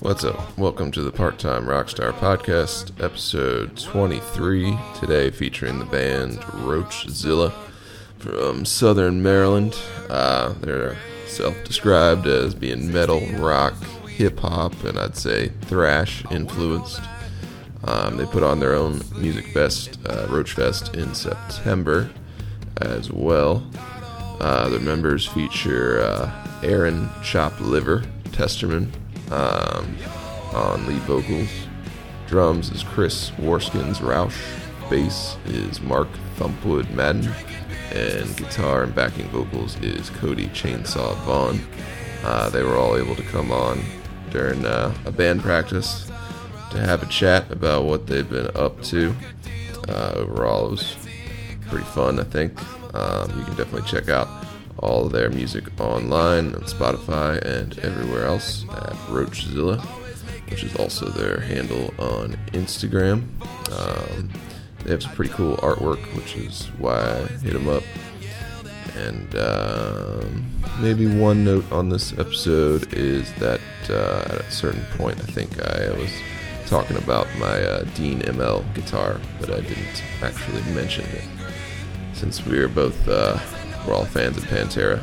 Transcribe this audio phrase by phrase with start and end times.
[0.00, 0.58] What's up?
[0.58, 4.76] Welcome to the Part Time Rockstar Podcast, episode 23.
[5.00, 7.54] Today featuring the band Roachzilla
[8.18, 9.78] from Southern Maryland.
[10.10, 13.74] Uh, they're self described as being metal, rock,
[14.06, 17.00] hip hop, and I'd say thrash influenced.
[17.84, 22.10] Um, they put on their own music fest, uh, Roach Fest, in September
[22.82, 23.66] as well.
[24.38, 28.88] Uh, their members feature uh, Aaron Chop Liver Testerman
[29.30, 29.96] um,
[30.54, 31.48] on lead vocals.
[32.26, 34.38] Drums is Chris Warskins Roush.
[34.90, 37.30] Bass is Mark Thumpwood Madden.
[37.94, 41.60] And guitar and backing vocals is Cody Chainsaw Vaughn.
[42.24, 43.82] Uh, they were all able to come on
[44.30, 46.10] during uh, a band practice
[46.70, 49.14] to have a chat about what they've been up to.
[49.88, 50.96] Uh, overall, it was
[51.68, 52.58] pretty fun, I think.
[52.94, 54.28] Um, you can definitely check out
[54.82, 59.80] all their music online on Spotify and everywhere else at Roachzilla,
[60.50, 63.22] which is also their handle on Instagram.
[63.72, 64.30] Um,
[64.84, 67.84] they have some pretty cool artwork, which is why I hit them up.
[68.96, 75.18] And um, maybe one note on this episode is that uh, at a certain point,
[75.20, 76.10] I think I was
[76.66, 81.24] talking about my uh, Dean ML guitar, but I didn't actually mention it
[82.12, 83.38] since we are both uh,
[83.86, 85.02] we're all fans of Pantera.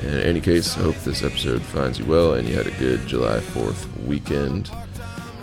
[0.00, 3.06] In any case, I hope this episode finds you well and you had a good
[3.06, 4.70] July 4th weekend.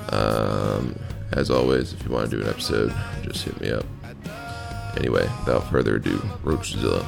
[0.09, 0.97] Um,
[1.33, 3.85] as always, if you want to do an episode, just hit me up.
[4.97, 7.05] Anyway, without further ado, Roachzilla.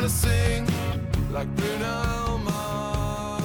[0.00, 0.66] To sing
[1.32, 3.42] like Bruno Mars.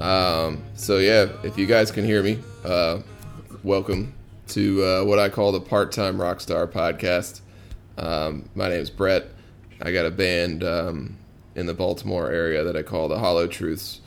[0.00, 3.00] Um, so yeah, if you guys can hear me, uh,
[3.62, 4.14] welcome
[4.48, 7.40] to uh, what I call the part-time rockstar podcast.
[7.96, 9.26] Um, my name is Brett.
[9.82, 11.16] I got a band um,
[11.54, 14.00] in the Baltimore area that I call the Hollow Truths,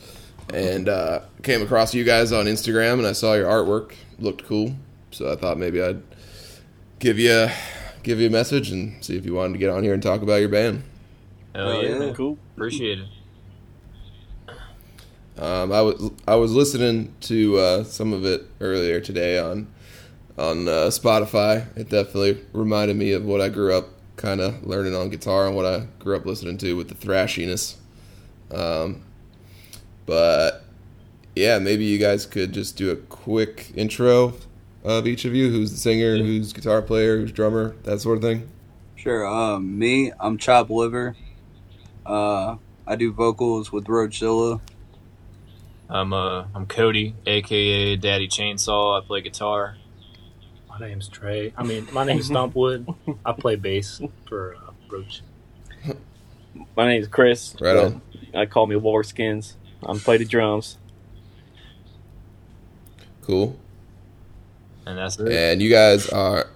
[0.53, 4.75] and uh, came across you guys on Instagram, and I saw your artwork looked cool,
[5.11, 6.01] so I thought maybe I'd
[6.99, 7.51] give you a,
[8.03, 10.21] give you a message and see if you wanted to get on here and talk
[10.21, 10.83] about your band.
[11.55, 12.13] Hell Oh, yeah, yeah.
[12.13, 12.37] cool.
[12.55, 13.05] Appreciate it.
[15.37, 19.67] Um, I was I was listening to uh, some of it earlier today on
[20.41, 21.65] on uh, Spotify.
[21.77, 25.55] It definitely reminded me of what I grew up kind of learning on guitar and
[25.55, 27.75] what I grew up listening to with the thrashiness.
[28.51, 29.03] Um,
[30.05, 30.63] but
[31.35, 34.33] yeah, maybe you guys could just do a quick intro
[34.83, 35.49] of each of you.
[35.51, 36.17] Who's the singer?
[36.17, 37.17] Who's guitar player?
[37.17, 37.75] Who's drummer?
[37.83, 38.49] That sort of thing.
[38.95, 39.25] Sure.
[39.25, 41.15] Um, me, I'm Chop Liver.
[42.05, 42.57] Uh,
[42.87, 44.59] I do vocals with Roachzilla.
[45.89, 49.01] I'm uh I'm Cody, aka Daddy Chainsaw.
[49.01, 49.75] I play guitar.
[50.81, 51.53] My name's Trey.
[51.55, 52.91] I mean, my name's Stumpwood.
[53.23, 55.21] I play bass for uh, Roach.
[56.75, 57.55] My name's Chris.
[57.61, 58.01] Right on.
[58.33, 59.53] I call me Warskins.
[59.83, 60.79] I'm play the drums.
[63.21, 63.59] Cool.
[64.87, 65.31] And that's it.
[65.31, 66.47] And you guys are.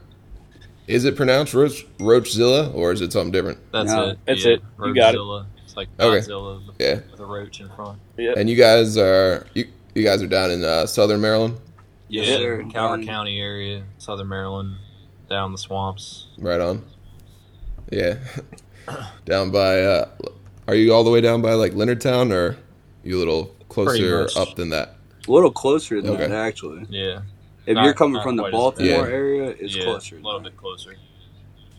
[0.87, 3.59] Is it pronounced Roach Roachzilla or is it something different?
[3.71, 4.19] That's No, it.
[4.25, 4.53] that's yeah.
[4.53, 4.61] it.
[4.83, 5.19] You got it.
[5.19, 5.45] Roachzilla.
[5.63, 6.17] It's like Okay.
[6.27, 6.99] Godzilla with, Yeah.
[7.11, 7.99] with a roach in front.
[8.17, 8.37] Yep.
[8.37, 11.59] And you guys are you, you guys are down in uh, Southern Maryland,
[12.07, 12.63] Yeah, Yes, sir.
[12.71, 14.75] Calvert Um, County area, Southern Maryland,
[15.29, 16.27] down the swamps.
[16.37, 16.83] right on.
[17.91, 18.17] Yeah,
[19.25, 19.81] down by.
[19.81, 20.09] Uh,
[20.67, 22.57] are you all the way down by like Leonardtown, or
[23.03, 24.95] you a little closer up than that?
[25.27, 26.27] A little closer than Okay.
[26.27, 26.85] that, actually.
[26.89, 27.21] Yeah,
[27.65, 29.11] If Not- you're coming from the Baltimore bad.
[29.11, 30.17] area, it's yeah, closer.
[30.17, 30.95] a little bit closer.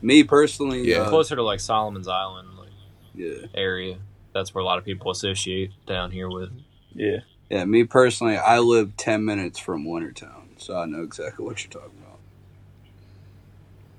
[0.02, 0.98] Me personally, Yeah.
[1.02, 2.68] uh, closer to like Solomon's Island like
[3.14, 3.96] yeah, area.
[4.34, 6.50] That's where a lot of people associate down here with.
[6.94, 7.18] Yeah.
[7.50, 7.64] Yeah.
[7.64, 11.98] Me personally, I live ten minutes from Wintertown, so I know exactly what you're talking
[12.02, 12.18] about.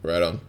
[0.03, 0.39] Right on.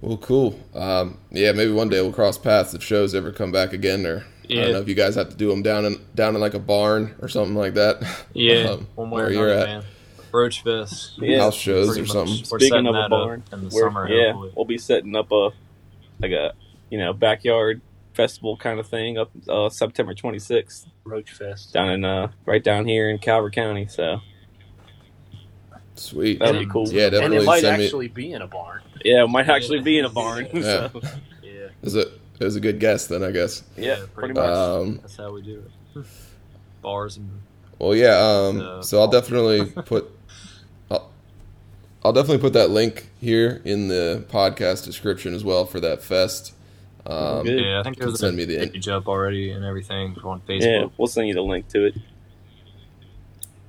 [0.00, 0.58] Well, cool.
[0.74, 4.24] Um, yeah, maybe one day we'll cross paths if shows ever come back again, or
[4.48, 6.54] I don't know if you guys have to do them down in down in like
[6.54, 8.02] a barn or something like that.
[8.32, 9.68] Yeah, Um, one way or where you're another, at.
[9.80, 9.84] man.
[10.30, 11.14] Roach Fest.
[11.18, 11.38] Yeah.
[11.38, 12.12] House shows Pretty or much.
[12.12, 12.46] something.
[12.50, 14.08] We're Speaking of a barn, in the summer.
[14.08, 14.52] yeah, hopefully.
[14.56, 15.50] we'll be setting up a
[16.20, 16.52] like a
[16.90, 17.80] you know backyard
[18.18, 21.72] festival kind of thing up uh, September 26th Roach Fest.
[21.72, 23.86] down in uh right down here in Calvert County.
[23.86, 24.20] So
[25.94, 26.40] Sweet.
[26.40, 26.88] that'd be cool.
[26.88, 27.24] Yeah, definitely.
[27.24, 27.84] and definitely it might send me.
[27.84, 28.82] actually be in a barn.
[29.04, 30.48] Yeah, it might actually be in a barn.
[30.52, 30.62] Yeah.
[30.90, 31.00] so,
[31.42, 32.00] Yeah, It was a
[32.40, 33.62] it was a good guess then, I guess.
[33.76, 34.46] yeah, pretty pretty much.
[34.48, 34.56] much.
[34.56, 35.62] Um, that's how we do
[35.96, 36.04] it.
[36.82, 37.30] Bars and
[37.78, 38.16] Well, yeah.
[38.18, 40.10] Um, so I'll definitely put.
[40.90, 41.10] I'll,
[42.04, 46.52] I'll definitely put that link here in the podcast description as well for that fest.
[47.08, 50.40] Um, yeah, I think there's Send a me the- page up already and everything on
[50.42, 50.60] Facebook.
[50.82, 51.94] yeah, we'll send you the link to it.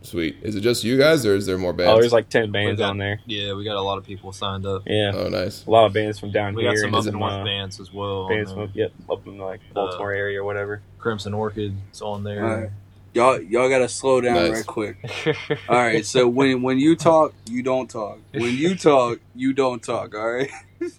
[0.02, 0.38] sweet.
[0.42, 1.92] Is it just you guys, or is there more bands?
[1.96, 3.20] Oh, there's like ten bands We got- on there.
[3.26, 4.84] Yeah, we got a lot of people signed up.
[4.86, 5.66] Yeah, oh, nice.
[5.66, 6.74] a lot of bands from down We here.
[6.74, 8.28] got some up some, north uh, bands as well.
[8.28, 10.82] bands from yep, up in like Baltimore area or whatever.
[10.98, 12.44] Crimson Orchid's on there.
[12.46, 12.70] Alright.
[13.14, 14.52] Y'all, y'all gotta slow down Nice.
[14.52, 14.98] right quick.
[15.70, 18.20] All right, so when when you talk, you don't talk.
[18.34, 20.14] When you talk, you don't talk.
[20.16, 20.50] All right.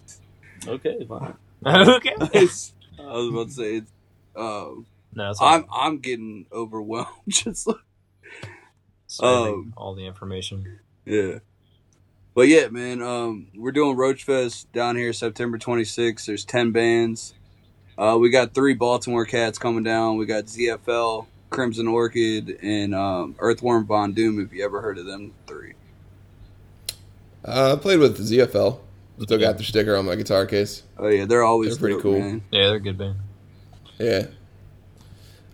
[0.68, 1.34] Okay, fine.
[1.66, 2.14] okay.
[2.20, 3.92] I was about to say it's.
[4.36, 7.08] Um, No, it's I'm I'm getting overwhelmed.
[7.28, 7.76] Just like,
[9.20, 10.78] um, all the information.
[11.04, 11.38] yeah.
[12.32, 16.26] But yeah, man, um, we're doing Roach Fest down here September 26th.
[16.26, 17.34] There's 10 bands.
[17.98, 20.16] Uh, we got three Baltimore cats coming down.
[20.16, 24.40] We got ZFL, Crimson Orchid, and um, Earthworm Von Doom.
[24.40, 25.74] If you ever heard of them three.
[27.44, 28.78] Uh, I played with ZFL.
[29.20, 30.82] Still got the sticker on my guitar case.
[30.98, 32.18] Oh yeah, they're always They're pretty dope, cool.
[32.20, 32.42] Man.
[32.50, 33.16] Yeah, they're a good band.
[33.98, 34.26] Yeah.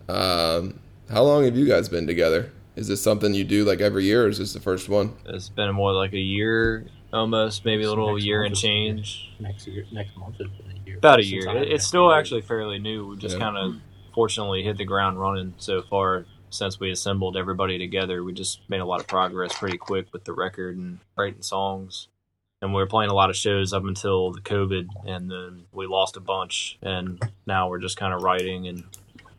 [0.09, 0.79] Um,
[1.09, 2.51] how long have you guys been together?
[2.75, 5.13] Is this something you do like every year, or is this the first one?
[5.25, 9.31] It's been more like a year, almost maybe a little Next year and change.
[9.39, 10.97] Next year, next month has been a year.
[10.97, 11.49] About a year.
[11.57, 12.13] It- It's still you.
[12.13, 13.07] actually fairly new.
[13.07, 13.41] We just Yeah.
[13.43, 13.75] kind of
[14.13, 18.23] fortunately hit the ground running so far since we assembled everybody together.
[18.23, 22.07] We just made a lot of progress pretty quick with the record and writing songs.
[22.61, 25.85] And we were playing a lot of shows up until the COVID, and then we
[25.85, 26.77] lost a bunch.
[26.81, 28.83] And now we're just kind of writing and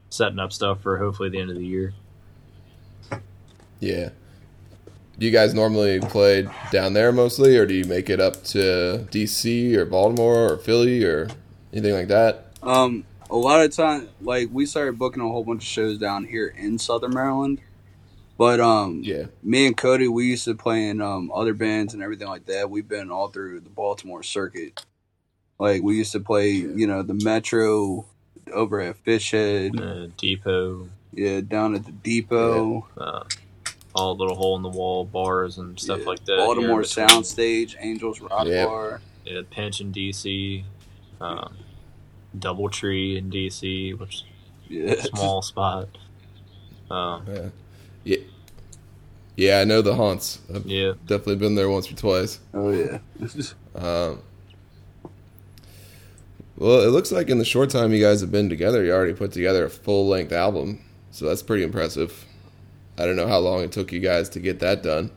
[0.08, 1.94] setting up stuff for hopefully the end of the year.
[3.80, 4.10] Yeah.
[5.18, 9.06] Do you guys normally play down there mostly, or do you make it up to
[9.10, 11.28] DC or Baltimore or Philly or
[11.72, 12.52] anything like that?
[12.62, 16.24] Um, a lot of time, like we started booking a whole bunch of shows down
[16.24, 17.60] here in Southern Maryland,
[18.38, 19.26] but um, Yeah.
[19.42, 22.70] me and Cody, we used to play in um other bands and everything like that.
[22.70, 24.82] We've been all through the Baltimore circuit.
[25.58, 28.06] Like we used to play, you know, the Metro
[28.54, 33.24] over at Fishhead, Uh, Depot, yeah, down at the Depot, uh,
[33.94, 36.36] all little hole in the wall bars and stuff yeah, like that.
[36.38, 38.66] Baltimore Soundstage, Angels Rock Yeah.
[38.66, 39.00] Bar.
[39.24, 40.64] yeah, Pinch in DC,
[41.20, 41.56] um,
[42.38, 44.24] Doubletree in DC, which
[44.68, 45.88] Yeah, small spot.
[46.90, 47.48] Um, Yeah.
[48.08, 48.16] Yeah.
[49.36, 50.40] Yeah, I know the haunts.
[50.52, 52.40] I've yeah, definitely been there once or twice.
[52.54, 52.98] oh yeah.
[53.74, 54.22] Um,
[56.56, 59.12] well, it looks like in the short time you guys have been together, you already
[59.14, 60.80] put together a full length album.
[61.12, 62.24] So that's pretty impressive.
[62.98, 65.12] I don't know how long it took you guys to get that done.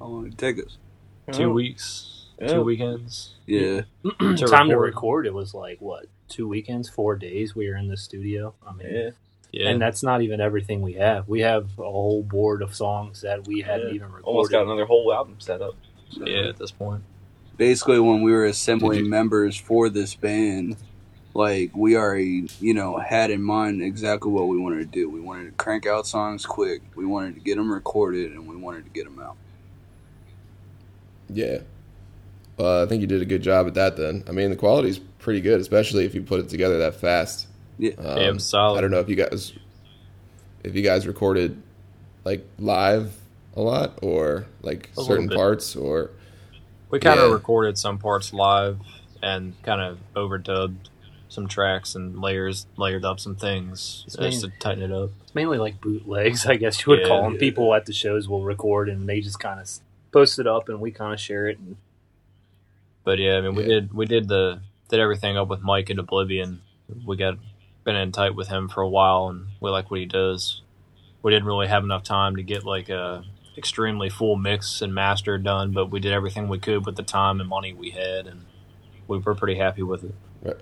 [0.00, 0.76] How long did it take us?
[1.32, 2.48] two Oh, weeks, Yeah.
[2.48, 3.34] two weekends.
[3.46, 3.82] Yeah,
[4.20, 5.26] to time to record.
[5.26, 5.26] record.
[5.26, 7.54] It was like what two weekends, four days.
[7.54, 8.54] We were in the studio.
[8.66, 9.10] I mean, Yeah,
[9.52, 11.28] Yeah, and that's not even everything we have.
[11.28, 13.94] We have a whole board of songs that we hadn't Yeah.
[13.94, 14.24] even recorded.
[14.26, 15.74] almost got another whole album set up.
[16.10, 16.48] yeah.
[16.48, 17.02] At this point,
[17.56, 20.76] basically when we were assembling you- members for this band
[21.34, 25.20] like we already you know had in mind exactly what we wanted to do we
[25.20, 28.84] wanted to crank out songs quick we wanted to get them recorded and we wanted
[28.84, 29.36] to get them out
[31.28, 31.58] Yeah.
[32.56, 34.24] Well, I think you did a good job at that then.
[34.28, 37.45] I mean, the quality's pretty good, especially if you put it together that fast.
[37.78, 38.78] Yeah Um, Yeah, it was solid.
[38.78, 39.52] I don't know if you guys
[40.64, 41.60] if you guys recorded
[42.24, 43.14] like live
[43.56, 46.10] a lot or like A certain parts or
[46.90, 47.34] we kind of Yeah.
[47.34, 48.78] recorded some parts live
[49.22, 50.88] and kind of overdubbed
[51.28, 55.10] some tracks and layers, layered up some things It's just to tighten it up.
[55.22, 57.08] It's mainly like bootlegs, I guess you would Yeah.
[57.08, 57.34] call them.
[57.34, 57.40] Yeah.
[57.40, 59.68] People at the shows will record and they just kind of
[60.12, 61.58] post it up and we kind of share it.
[61.58, 61.76] And
[63.04, 63.68] But yeah, I mean, we Yeah.
[63.68, 66.60] did we did the did everything up with Mike and Oblivion.
[67.04, 67.38] We got
[67.86, 70.60] been in tight with him for a while, and we like what he does.
[71.22, 73.24] We didn't really have enough time to get like a
[73.56, 77.40] extremely full mix and master done, but we did everything we could with the time
[77.40, 78.44] and money we had, and
[79.08, 80.60] we were pretty happy with it.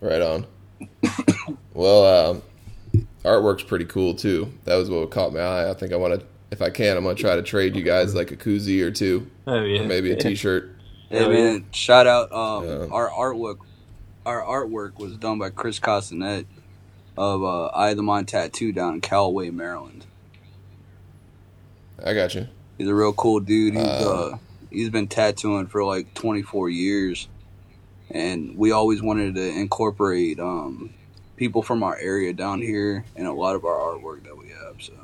[0.00, 0.46] right on.
[1.74, 2.42] well, um,
[3.24, 4.52] artwork's pretty cool too.
[4.64, 5.70] That was what caught my eye.
[5.70, 8.14] I think I want to, if I can, I'm gonna try to trade you guys
[8.14, 10.74] like a koozie or two, Oh yeah, or maybe a T-shirt.
[11.10, 12.86] hey man shout out um Yeah.
[12.90, 13.58] our artwork
[14.28, 16.44] our artwork was done by chris Costanet
[17.16, 20.04] of uh eye of the mind tattoo down in callaway maryland
[22.04, 22.46] I got you.
[22.76, 24.38] he's a real cool dude he's Uh, uh
[24.70, 27.28] he's been tattooing for like 24 years
[28.10, 30.94] and we always wanted to incorporate um,
[31.36, 34.76] people from our area down here in a lot of our artwork that we have.
[34.80, 34.94] So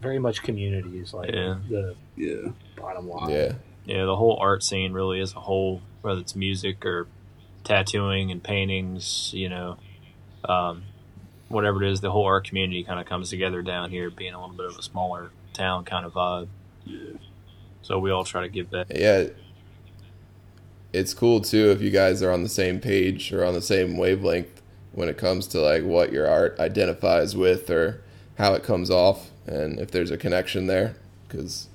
[0.00, 1.58] very much community is like Yeah.
[1.68, 3.30] the yeah, bottom line.
[3.30, 3.52] Yeah,
[3.84, 4.04] yeah.
[4.04, 7.08] The whole art scene really as a whole, whether it's music or
[7.66, 9.76] tattooing and paintings, you know,
[10.44, 10.84] um,
[11.48, 14.40] whatever it is, the whole art community kind of comes together down here, being a
[14.40, 16.48] little bit of a smaller town kind of vibe.
[17.82, 18.86] So we all try to give back.
[18.94, 19.28] yeah.
[20.92, 23.98] It's cool too if you guys are on the same page or on the same
[23.98, 28.02] wavelength when it comes to like what your art identifies with or
[28.38, 30.96] how it comes off and if there's a connection there.
[31.26, 31.68] Because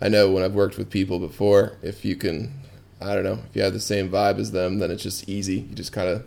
[0.00, 2.52] I know when I've worked with people before, if you can,
[3.00, 5.60] I don't know, if you have the same vibe as them, then it's just easy.
[5.60, 6.24] You just kind of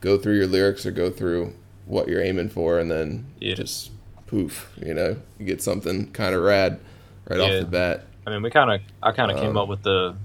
[0.00, 1.54] go through your lyrics or go through
[1.86, 3.54] what you're aiming for, and then Yeah.
[3.54, 3.90] just
[4.26, 6.80] poof, you know, you get something kind of rad
[7.28, 7.44] right Yeah.
[7.46, 8.06] off the bat.
[8.26, 10.16] I mean, we kind of, I kind of came Um, up with the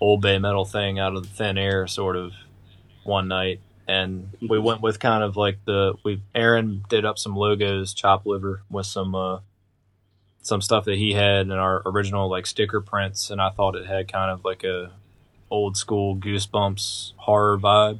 [0.00, 2.32] old bay metal thing out of the thin air, sort of,
[3.04, 6.20] one night, and we went with kind of like the we.
[6.34, 9.38] Aaron did up some logos, chop liver, with some uh,
[10.42, 13.86] some stuff that he had in our original like sticker prints, and I thought it
[13.86, 14.90] had kind of like a
[15.50, 17.98] old school Goosebumps horror vibe.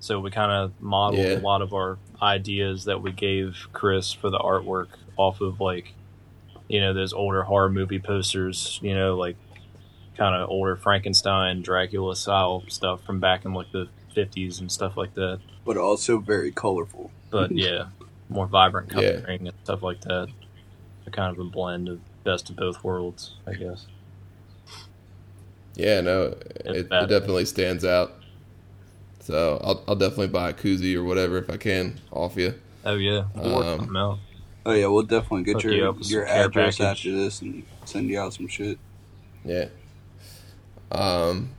[0.00, 1.38] So we kind of modeled Yeah.
[1.38, 5.92] a lot of our ideas that we gave Chris for the artwork off of like
[6.68, 9.36] you know those older horror movie posters you know like
[10.16, 14.96] kind of older frankenstein dracula style stuff from back in like the 50s and stuff
[14.96, 17.10] like that but also very colorful.
[17.30, 17.86] but yeah
[18.28, 19.12] more vibrant Yeah.
[19.20, 20.28] coloring and stuff like that
[21.06, 23.86] a kind of a blend of best of both worlds i guess
[25.74, 26.36] Yeah, no,
[26.66, 28.12] it, it definitely stands out.
[29.20, 32.54] So I'll, I'll definitely buy a koozie or whatever if I can off you.
[32.84, 34.18] oh yeah we'll Um, out.
[34.66, 36.80] Oh yeah, we'll definitely get Hook your you your address package.
[36.80, 38.78] after this and send you out some shit.
[39.44, 39.68] Yeah.
[40.90, 41.50] Um,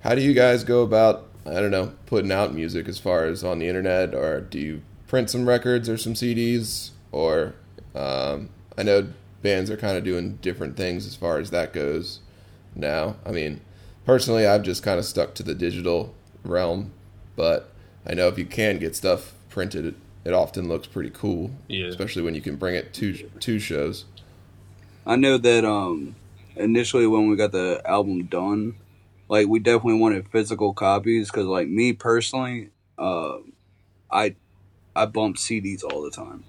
[0.00, 3.44] how do you guys go about I don't know putting out music as far as
[3.44, 7.54] on the internet, or do you print some records or some CDs, or
[7.94, 9.08] um, I know
[9.42, 12.20] bands are kind of doing different things as far as that goes
[12.74, 13.16] now.
[13.24, 13.60] I mean,
[14.04, 16.14] personally, I've just kind of stuck to the digital
[16.44, 16.92] realm,
[17.36, 17.70] but
[18.06, 21.86] I know if you can get stuff printed, it, it often looks pretty cool, Yeah.
[21.86, 24.04] especially when you can bring it to two shows.
[25.06, 26.16] I know that um
[26.56, 28.74] initially when we got the album done,
[29.28, 33.38] like we definitely wanted physical copies because like me personally, uh,
[34.10, 34.36] I
[34.96, 36.44] I bump CDs all the time.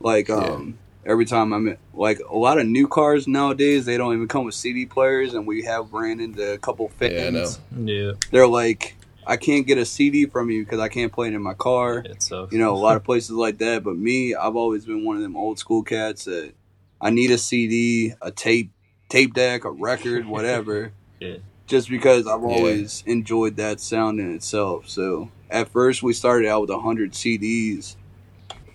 [0.00, 4.14] Like um every time I'm in, like a lot of new cars nowadays, they don't
[4.14, 7.58] even come with CD players, and we have ran into a couple fans.
[7.74, 8.94] Yeah, yeah They're like,
[9.26, 11.98] I can't get a CD from you because I can't play it in my car.
[12.06, 13.82] it sucks you know, a lot of places like that.
[13.82, 16.52] But me, I've always been one of them old school cats that
[17.00, 18.70] I need a CD, a tape,
[19.08, 20.92] tape deck, a record, whatever.
[21.20, 21.36] Yeah.
[21.66, 22.46] Just because I've Yeah.
[22.48, 24.88] always enjoyed that sound in itself.
[24.88, 27.96] So at first we started out with hundred CDs,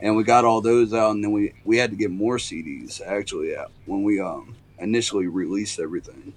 [0.03, 3.01] and we got all those out, and then we we had to get more CDs
[3.01, 6.33] actually out when we um initially released everything.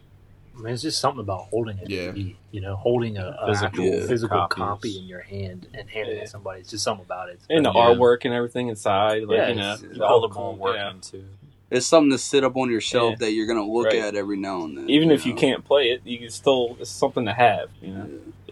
[0.56, 1.90] I mean, it's just something about holding it.
[1.90, 2.12] Yeah.
[2.50, 4.56] You know, holding a, a Physical actual physical copies.
[4.56, 6.60] copy in your hand and handing it to somebody.
[6.60, 7.40] It's just something about it.
[7.50, 7.78] and the Yeah.
[7.80, 9.24] artwork and everything inside.
[9.24, 10.86] Like, Yeah, you know, it's- it's all the cool, more yeah.
[10.86, 11.24] working too
[11.70, 13.16] It's something to sit up on your shelf Yeah.
[13.26, 13.96] that you're gonna look Right.
[13.96, 14.88] at every now and then.
[14.88, 17.68] Even if you can't play it, you can still it's something to have.
[17.82, 18.08] You know,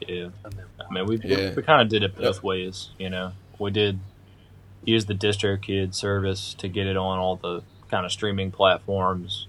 [0.07, 1.55] yeah I mean, I mean, we Yeah.
[1.55, 2.91] we, kind of did it both ways.
[2.99, 3.99] You know, we did
[4.85, 9.47] use the DistroKid service to get it on all the kind of streaming platforms,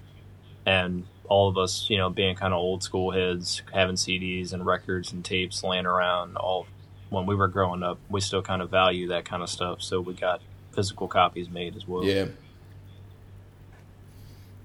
[0.65, 4.65] and all of us, you know, being kind of old school heads, having CDs and
[4.65, 6.37] records and tapes laying around.
[6.37, 6.67] All
[7.09, 9.81] when we were growing up, we still kind of value that kind of stuff.
[9.81, 10.41] So we got
[10.73, 12.03] physical copies made as well.
[12.03, 12.25] Yeah.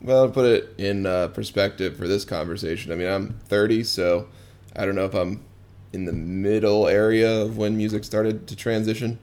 [0.03, 4.29] Well, to put it in uh, perspective for this conversation, I mean, I'm 30, so
[4.75, 5.45] I don't know if I'm
[5.93, 9.19] in the middle area of when music started to transition.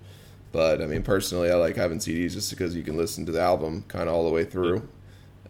[0.58, 3.40] But I mean, personally, I like having CDs just because you can listen to the
[3.40, 4.90] album kind of all the way through.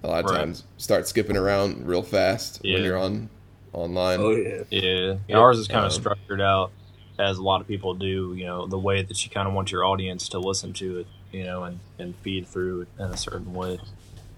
[0.04, 0.40] A lot of Right.
[0.40, 2.74] times, start skipping around real fast Yeah.
[2.74, 3.30] when you're on
[3.72, 4.20] online.
[4.20, 5.16] Oh yeah.
[5.30, 6.72] Yeah, ours is kind Um, of structured out
[7.18, 8.34] as a lot of people do.
[8.36, 11.08] You know, the way that you kind of want your audience to listen to it.
[11.32, 13.80] You know, and and feed through it in a certain way.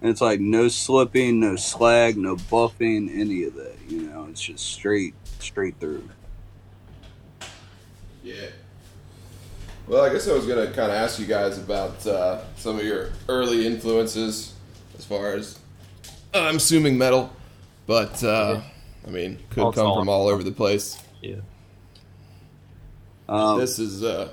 [0.00, 3.74] And it's like no slipping, no slag, no buffing, any of that.
[3.88, 6.08] You know, it's just straight, straight through.
[8.22, 8.50] Yeah.
[9.86, 12.84] Well, I guess I was gonna kind of ask you guys about uh, some of
[12.84, 14.54] your early influences,
[14.96, 15.58] as far as
[16.32, 17.30] I'm assuming metal,
[17.86, 18.60] but uh,
[19.06, 20.00] I mean, could All come solid.
[20.02, 21.02] from all over the place.
[21.22, 21.36] Yeah.
[23.28, 24.30] Um, this is uh,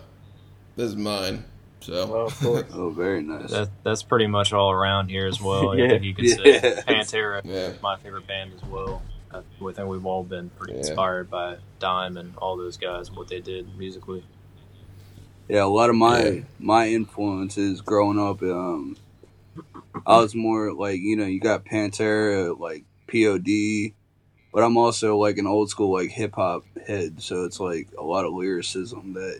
[0.75, 1.43] this is mine.
[1.79, 2.65] So well, of course.
[2.73, 3.49] oh, very nice.
[3.51, 5.71] That that's pretty much all around here as well.
[5.71, 5.89] I Yeah.
[5.89, 6.35] think you could Yeah.
[6.35, 7.53] say Pantera Yeah.
[7.69, 9.01] is my favorite band as well.
[9.31, 10.79] I, I think we've all been pretty Yeah.
[10.79, 14.23] inspired by Dime and all those guys and what they did musically.
[15.47, 16.41] Yeah, a lot of my Yeah.
[16.59, 18.41] my influences growing up.
[18.43, 18.97] Um,
[20.05, 23.45] I was more like you know you got Pantera, like Pod,
[24.53, 27.21] but I'm also like an old school like hip hop head.
[27.21, 29.39] So it's like a lot of lyricism that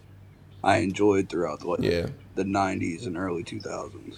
[0.64, 4.18] I enjoyed throughout the like, yeah, the '90s and early 2000s.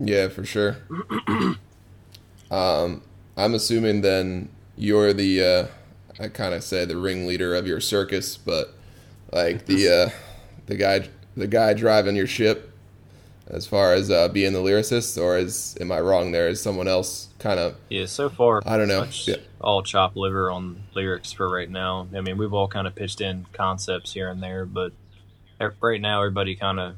[0.00, 0.76] yeah, for sure.
[2.50, 3.02] um,
[3.36, 5.66] I'm assuming then you're the uh,
[6.22, 8.74] I kind of say the ringleader of your circus, but
[9.34, 10.10] like the uh,
[10.66, 12.70] the guy the guy driving your ship
[13.46, 16.48] as far as uh, being the lyricist, or is am I wrong there?
[16.48, 19.06] Is someone else kind of Yeah, so far, I don't know.
[19.24, 19.36] Yeah.
[19.60, 22.08] all chop liver on lyrics for right now.
[22.16, 24.92] I mean, we've all kind of pitched in concepts here and there, but
[25.60, 26.96] e- right now, everybody kind of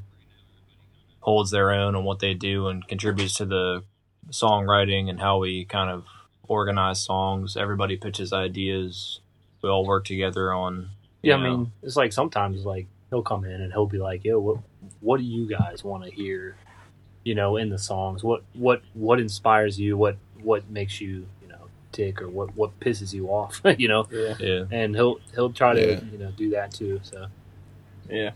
[1.20, 3.82] holds their own on what they do and contributes to the
[4.30, 6.04] songwriting and how we kind of
[6.46, 7.56] organize songs.
[7.56, 9.20] Everybody pitches ideas.
[9.62, 10.90] We all work together on.
[11.26, 14.24] You Yeah, I mean, it's like sometimes like he'll come in and he'll be like,
[14.24, 14.58] "Yo, what
[15.00, 16.56] what do you guys want to hear?
[17.24, 19.96] You know, in the songs, what what what inspires you?
[19.96, 23.60] What what makes you you know tick or what what pisses you off?
[23.78, 24.34] you know?" Yeah.
[24.38, 26.00] yeah, And he'll he'll try to Yeah.
[26.12, 27.00] you know do that too.
[27.02, 27.26] So
[28.08, 28.32] Yeah.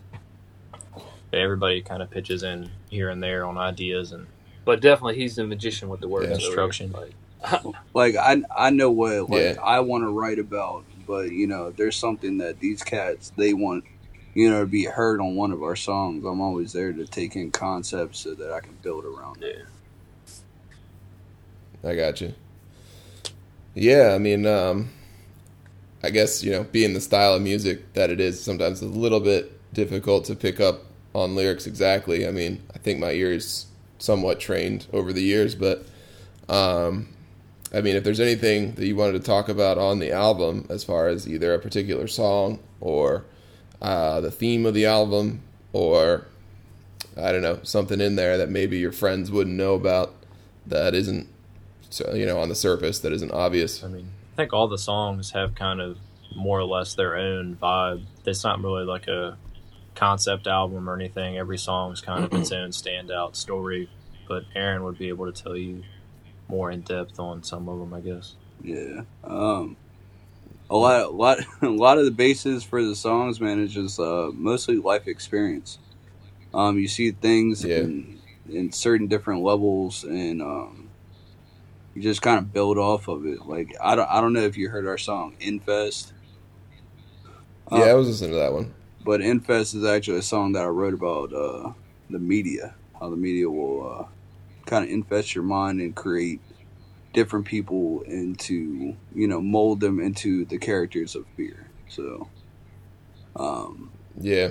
[1.33, 4.27] everybody kind of pitches in here and there on ideas and
[4.65, 6.35] but definitely he's the magician with the word Yeah.
[6.35, 6.93] Instruction.
[6.93, 7.15] Like,
[7.95, 9.63] like I I know what like Yeah.
[9.63, 13.85] I want to write about, but you know, there's something that these cats they want,
[14.33, 16.25] you know, to be heard on one of our songs.
[16.25, 19.67] I'm always there to take in concepts so that I can build around it.
[21.83, 22.33] I got you.
[23.75, 24.91] Yeah, I mean, um,
[26.05, 29.21] I guess you know, being the style of music that it is, sometimes a little
[29.21, 32.27] bit difficult to pick up on lyrics exactly.
[32.27, 33.67] I mean, I think my ears
[33.99, 35.85] somewhat trained over the years, but
[36.49, 37.09] um,
[37.73, 40.83] I mean, if there's anything that you wanted to talk about on the album, as
[40.83, 43.25] far as either a particular song or
[43.81, 46.27] uh, the theme of the album, or
[47.17, 50.15] I don't know, something in there that maybe your friends wouldn't know about
[50.67, 51.29] that isn't
[52.15, 53.83] you know on the surface that isn't obvious.
[53.83, 55.99] I mean, I think all the songs have kind of
[56.35, 58.05] more or less their own vibe.
[58.25, 59.37] It's not really like a
[59.95, 61.37] concept album or anything.
[61.37, 63.91] Every song's kind of its own standout story.
[64.29, 65.83] But Aaron would be able to tell you
[66.51, 68.37] more in depth on some of them, I guess.
[68.63, 69.03] Yeah.
[69.25, 69.77] Um
[70.71, 73.99] a lot a lot a lot of the bases for the songs, man, is just
[74.01, 75.79] uh mostly life experience.
[76.55, 77.81] Um you see things Yeah.
[77.83, 80.91] in in certain different levels and um
[81.95, 83.47] you just kind of build off of it.
[83.47, 86.13] Like I don't I don't know if you heard our song Infest.
[87.71, 88.75] yeah, I Um, was listening to that one.
[89.05, 91.73] but Infest is actually a song that I wrote about uh
[92.09, 94.07] the media, how the media will uh
[94.71, 96.43] kind of infest your mind and create
[97.15, 102.31] different people into you know mold them into the characters of fear so
[103.37, 104.51] um Yeah,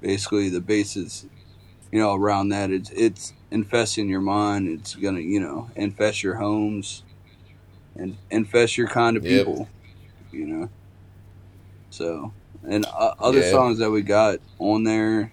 [0.00, 1.26] basically the basis
[1.92, 6.36] you know around that it's it's infesting your mind it's gonna you know infest your
[6.36, 7.04] homes
[7.96, 9.26] and infest your kind of Yep.
[9.26, 9.70] people
[10.32, 10.70] you know
[11.90, 13.50] so and uh, other Yeah.
[13.50, 15.32] songs that we got on there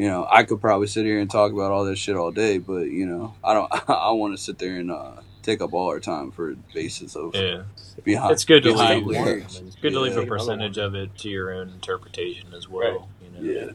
[0.00, 2.58] you know i could probably sit here and talk about all this shit all day
[2.58, 5.88] but you know i don't i want to sit there and uh take up all
[5.88, 7.62] our time for basis of Yeah.
[8.04, 9.06] behind It's good to behind leave.
[9.06, 9.62] lyrics.
[9.66, 13.10] It's good to leave a percentage of it to your own interpretation as well.
[13.20, 13.40] You know?
[13.42, 13.70] Yeah.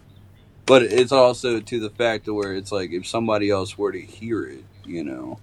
[0.66, 4.02] But it's also to the fact of where it's like if somebody else were to
[4.02, 5.42] hear it, you know,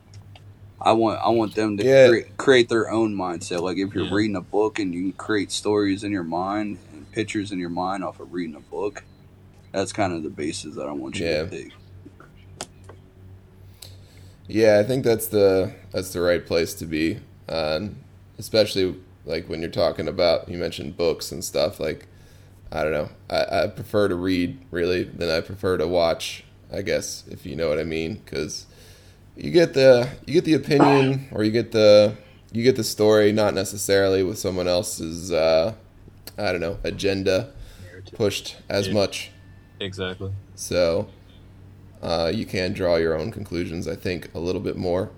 [0.81, 2.09] I want I want them to Yeah.
[2.09, 3.62] create, create their own mindset.
[3.62, 4.14] Like if you're Yeah.
[4.14, 7.71] reading a book and you can create stories in your mind and pictures in your
[7.71, 9.05] mind off of reading a book,
[9.72, 11.42] that's kind of the basis that I want you Yeah.
[11.44, 11.72] to take.
[14.48, 17.96] yeah, I think that's the that's the right place to be, um,
[18.38, 21.78] especially like when you're talking about you mentioned books and stuff.
[21.80, 22.06] Like,
[22.70, 26.44] I don't know, I, I prefer to read really than I prefer to watch.
[26.72, 28.66] I guess if you know what I mean, because
[29.37, 32.16] you get the you get the opinion or you get the
[32.52, 35.74] you get the story not necessarily with someone else's uh,
[36.37, 37.52] I don't know agenda
[38.14, 39.30] pushed as much.
[39.83, 40.33] Exactly.
[40.55, 41.09] So
[42.03, 45.11] uh, you can draw your own conclusions, I think, a little bit more,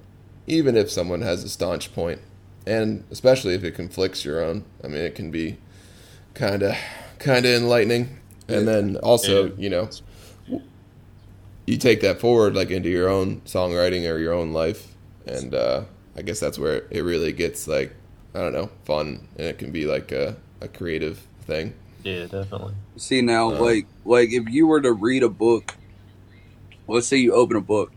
[0.47, 2.21] even if someone has a staunch point,
[2.67, 4.65] and especially if it conflicts your own.
[4.83, 5.59] I mean, it can be
[6.35, 6.75] kind of
[7.19, 9.89] kind of enlightening, and then also, you know,
[11.67, 14.95] you take that forward like into your own songwriting or your own life,
[15.27, 15.85] and uh,
[16.17, 17.95] I guess that's where it really gets like
[18.35, 21.75] I don't know fun, and it can be like a, a creative thing.
[22.05, 22.75] Yeah, definitely.
[22.99, 23.61] See now, Uh.
[23.63, 25.77] like like if you were to read a book,
[26.87, 27.93] let's say you open a book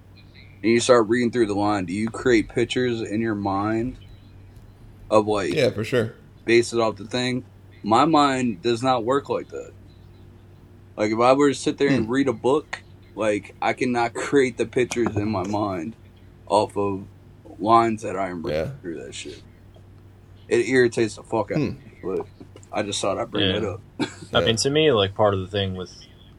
[0.63, 3.99] and you start reading through the line, do you create pictures in your mind
[5.09, 6.15] of like Yeah, for sure.
[6.45, 7.45] base it off the thing.
[7.83, 9.71] My mind does not work like that.
[10.97, 11.95] Like if I were to sit there Hmm.
[11.95, 12.83] and read a book,
[13.15, 15.95] like I cannot create the pictures in my mind
[16.47, 17.07] off of
[17.59, 18.71] lines that I am reading Yeah.
[18.81, 19.43] through that shit.
[20.47, 21.77] It irritates the fuck out of Hmm.
[21.83, 22.27] me, but
[22.71, 23.57] I just thought I'd bring Yeah.
[23.57, 23.81] it up.
[24.33, 25.91] I mean, to me, like part of the thing with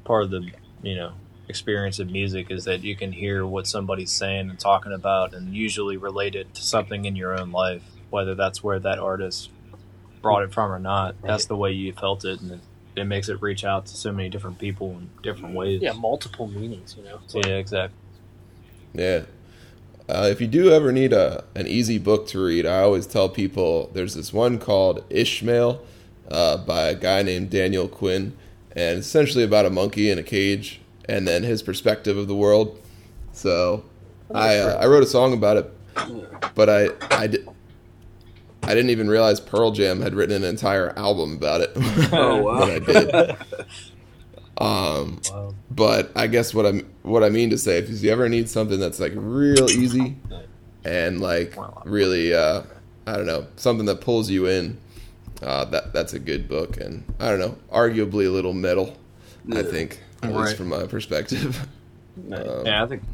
[0.04, 0.50] part of the
[0.82, 1.12] you know
[1.48, 5.54] experience of music is that you can hear what somebody's saying and talking about, and
[5.54, 9.50] usually relate it to something in your own life, whether that's where that artist
[10.20, 11.14] brought it from or not.
[11.22, 12.60] That's the way you felt it, and it,
[12.96, 15.80] it makes it reach out to so many different people in different ways.
[15.80, 16.94] Yeah, multiple meanings.
[16.98, 17.20] You know.
[17.24, 17.96] It's like- yeah, exactly.
[18.92, 19.22] Yeah.
[20.08, 23.28] Uh, if you do ever need a an easy book to read, I always tell
[23.28, 25.82] people there's this one called Ishmael
[26.30, 28.36] uh, by a guy named Daniel Quinn,
[28.76, 32.78] and essentially about a monkey in a cage and then his perspective of the world.
[33.32, 33.84] So
[34.34, 37.48] I uh, I wrote a song about it, but I I did.
[38.64, 41.70] I didn't even realize Pearl Jam had written an entire album about it.
[42.12, 42.58] Oh, wow.
[42.60, 43.36] but I did.
[44.60, 45.54] Um, Wow.
[45.70, 48.48] but I guess what I'm what I mean to say is, if you ever need
[48.48, 50.16] something that's like real easy
[50.84, 52.62] and like really, uh,
[53.06, 54.78] I don't know, something that pulls you in,
[55.42, 56.76] uh, that that's a good book.
[56.78, 58.96] And I don't know, arguably a little metal,
[59.52, 60.40] I think, at Right.
[60.46, 61.66] least from my perspective.
[62.32, 63.04] Um, Yeah, I think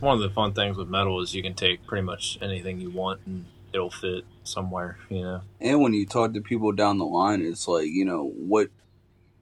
[0.00, 2.90] one of the fun things with metal is you can take pretty much anything you
[2.90, 4.98] want and it'll fit somewhere.
[5.08, 5.40] You know.
[5.60, 8.70] And when you talk to people down the line, it's like you know what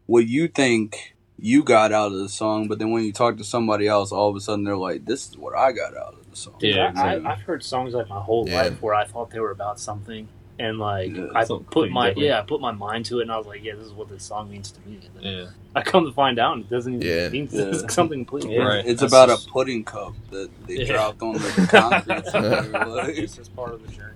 [0.05, 3.45] what you think you got out of the song, but then when you talk to
[3.45, 6.29] somebody else, all of a sudden they're like, "This is what I got out of
[6.31, 7.27] the song." Yeah, I, exactly.
[7.27, 8.55] I, I've heard songs like my whole Yeah.
[8.57, 12.27] life where I thought they were about something, and like Yeah, I put my different.
[12.27, 14.09] yeah, I put my mind to it, and I was like, yeah, this is what
[14.09, 14.99] this song means to me.
[15.07, 15.47] And then Yeah.
[15.77, 17.29] I come to find out, it doesn't even Yeah.
[17.29, 17.63] mean Yeah.
[17.67, 18.59] it's something completely Yeah.
[18.65, 18.89] different.
[18.89, 20.93] It's That's about just- a pudding cup that they Yeah.
[20.93, 23.19] dropped on the concrete.
[23.23, 24.15] It's just part of the journey.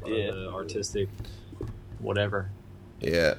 [0.00, 0.24] Part Yeah.
[0.28, 1.08] Of the artistic,
[2.00, 2.50] whatever.
[3.00, 3.34] Yeah.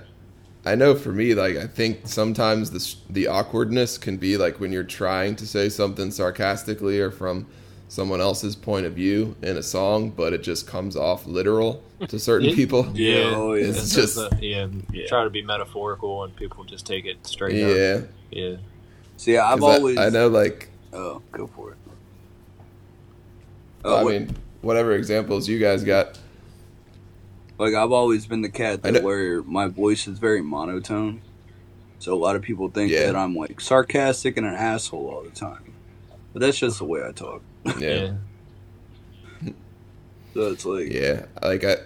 [0.66, 4.72] I know for me, like, I think sometimes the, the awkwardness can be like when
[4.72, 7.46] you're trying to say something sarcastically or from
[7.90, 12.20] someone else's point of view in a song, but it just comes off literal to
[12.20, 12.56] certain Yeah.
[12.56, 12.88] people.
[12.94, 13.68] Yeah, oh, yeah.
[13.68, 15.08] It's It's just- just a, yeah, Yeah.
[15.08, 17.76] Try to be metaphorical and people just take it straight up.
[17.78, 18.02] Yeah.
[18.32, 18.56] Yeah.
[19.18, 19.98] See, I've 'Cause I- always.
[19.98, 21.78] I, know, like, Oh, go for it.
[23.84, 26.18] I Uh, what- mean, whatever examples you guys got.
[27.60, 31.22] like I've always been the cat that where my voice is very monotone,
[32.00, 33.08] so a lot of people think Yeah.
[33.08, 35.74] that I'm like sarcastic and an asshole all the time.
[36.34, 37.42] But that's just the way I talk.
[37.80, 38.12] Yeah.
[40.34, 41.78] So it's like, Yeah, like I,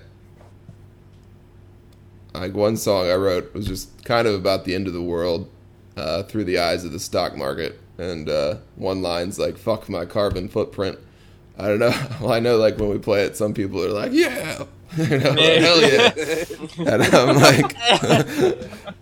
[2.33, 5.49] like one song I wrote was just kind of about the end of the world
[5.97, 10.05] uh, through the eyes of the stock market, and uh, one line's like "fuck my
[10.05, 10.97] carbon footprint."
[11.57, 11.93] I don't know.
[12.21, 14.63] Well, I know like when we play it, some people are like, "Yeah,
[14.97, 16.11] you know, like, hell yeah,"
[16.93, 17.75] and I'm like,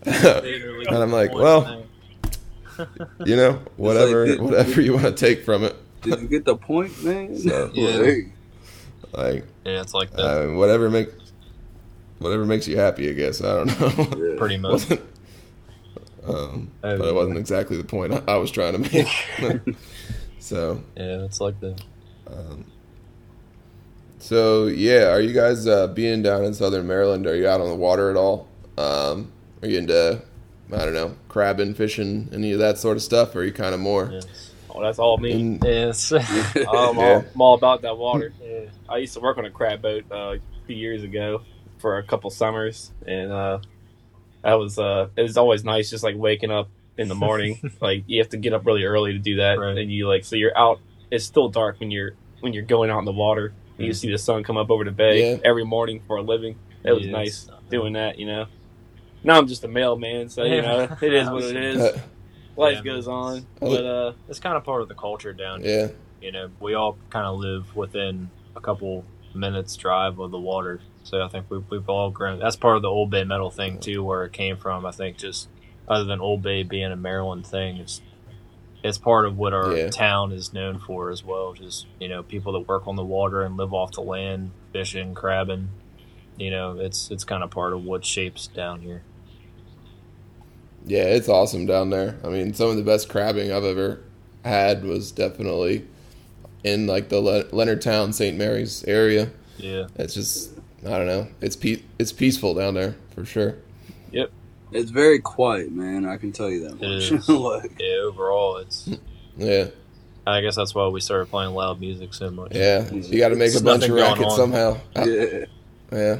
[0.06, 1.84] and I'm like, well,
[3.26, 6.56] you know, whatever, did- whatever you want to take from it, did you get the
[6.56, 7.36] point, man?
[7.38, 7.98] So- Yeah.
[7.98, 8.28] Like,
[9.14, 10.26] like yeah, it's like that.
[10.26, 11.10] I mean, whatever make,
[12.20, 13.42] whatever makes you happy, I guess.
[13.42, 14.28] I don't know.
[14.30, 14.38] yeah.
[14.38, 14.72] pretty much.
[14.72, 15.02] wasn't,
[16.28, 19.76] um, Oh, but it wasn't exactly the point I, I was trying to make.
[20.40, 21.82] so, Yeah, it's like that.
[22.28, 22.66] um,
[24.20, 27.26] so yeah, are you guys uh, being down in Southern Maryland?
[27.26, 28.48] Are you out on the water at all?
[28.78, 29.32] Um,
[29.62, 30.22] are you into,
[30.72, 33.36] I don't know, crabbing, fishing, any of that sort of stuff?
[33.36, 34.10] Or are you kind of more?
[34.12, 34.49] Yes.
[34.82, 35.32] That's all me.
[35.32, 36.12] in, Yes.
[36.12, 36.22] I'm,
[36.56, 36.64] Yeah.
[36.68, 37.00] all,
[37.34, 38.34] I'm all about that water.
[38.44, 38.62] yeah.
[38.88, 41.42] I used to work on a crab boat uh, a few years ago
[41.80, 43.60] for a couple summers, and uh,
[44.44, 47.60] that was uh, it was always nice, just like waking up in the morning.
[47.82, 49.78] like you have to get up really early to do that, Right.
[49.78, 50.80] and you like so you're out.
[51.12, 53.54] It's still dark when you're when you're going out in the water.
[53.78, 53.96] and You Mm.
[53.96, 55.38] see the sun come up over the bay Yeah.
[55.46, 56.58] every morning for a living.
[56.84, 58.46] It was Yeah, nice doing that, you know.
[59.24, 62.00] Now I'm just a mailman, so you know it is what it is.
[62.60, 65.80] Life Yeah, goes on, but uh, It's kind of part of the culture down here.
[65.80, 65.88] yeah,
[66.22, 70.82] You know, we all kind of live within a couple minutes drive of the water.
[71.04, 72.40] So I think we've, we've all grown.
[72.40, 74.86] That's part of the Old Bay metal thing too, where it came from.
[74.86, 75.48] I think just
[75.88, 78.02] other than Old Bay being a Maryland thing, it's
[78.84, 79.90] it's part of what our Yeah.
[79.90, 81.54] town is known for as well.
[81.54, 85.14] Just you know, people that work on the water and live off the land, fishing,
[85.14, 85.70] crabbing.
[86.38, 89.04] You know, it's it's kind of part of what shapes down here.
[90.90, 92.18] Yeah, it's awesome down there.
[92.24, 94.02] I mean, some of the best crabbing I've ever
[94.44, 95.86] had was definitely
[96.64, 98.38] in like the Le- Leonardtown, St.
[98.38, 99.30] Mary's area.
[99.58, 100.52] Yeah, It's just
[100.86, 101.28] I don't know.
[101.42, 103.56] It's pe- it's peaceful down there for sure.
[104.12, 104.32] Yep,
[104.72, 106.06] it's very quiet, man.
[106.06, 107.28] I can tell you that much.
[107.30, 107.96] like, yeah.
[108.04, 108.90] Overall, it's.
[109.38, 109.68] Yeah,
[110.28, 112.54] I guess that's why we started playing loud music so much.
[112.56, 112.90] yeah.
[112.92, 114.32] You got to make a bunch of nothing racket on.
[114.38, 114.78] somehow.
[114.96, 115.46] Out- yeah.
[115.92, 116.18] yeah,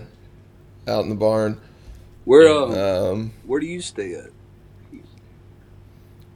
[0.88, 1.60] out in the barn.
[2.26, 4.30] Where uh, Um, where do you stay at?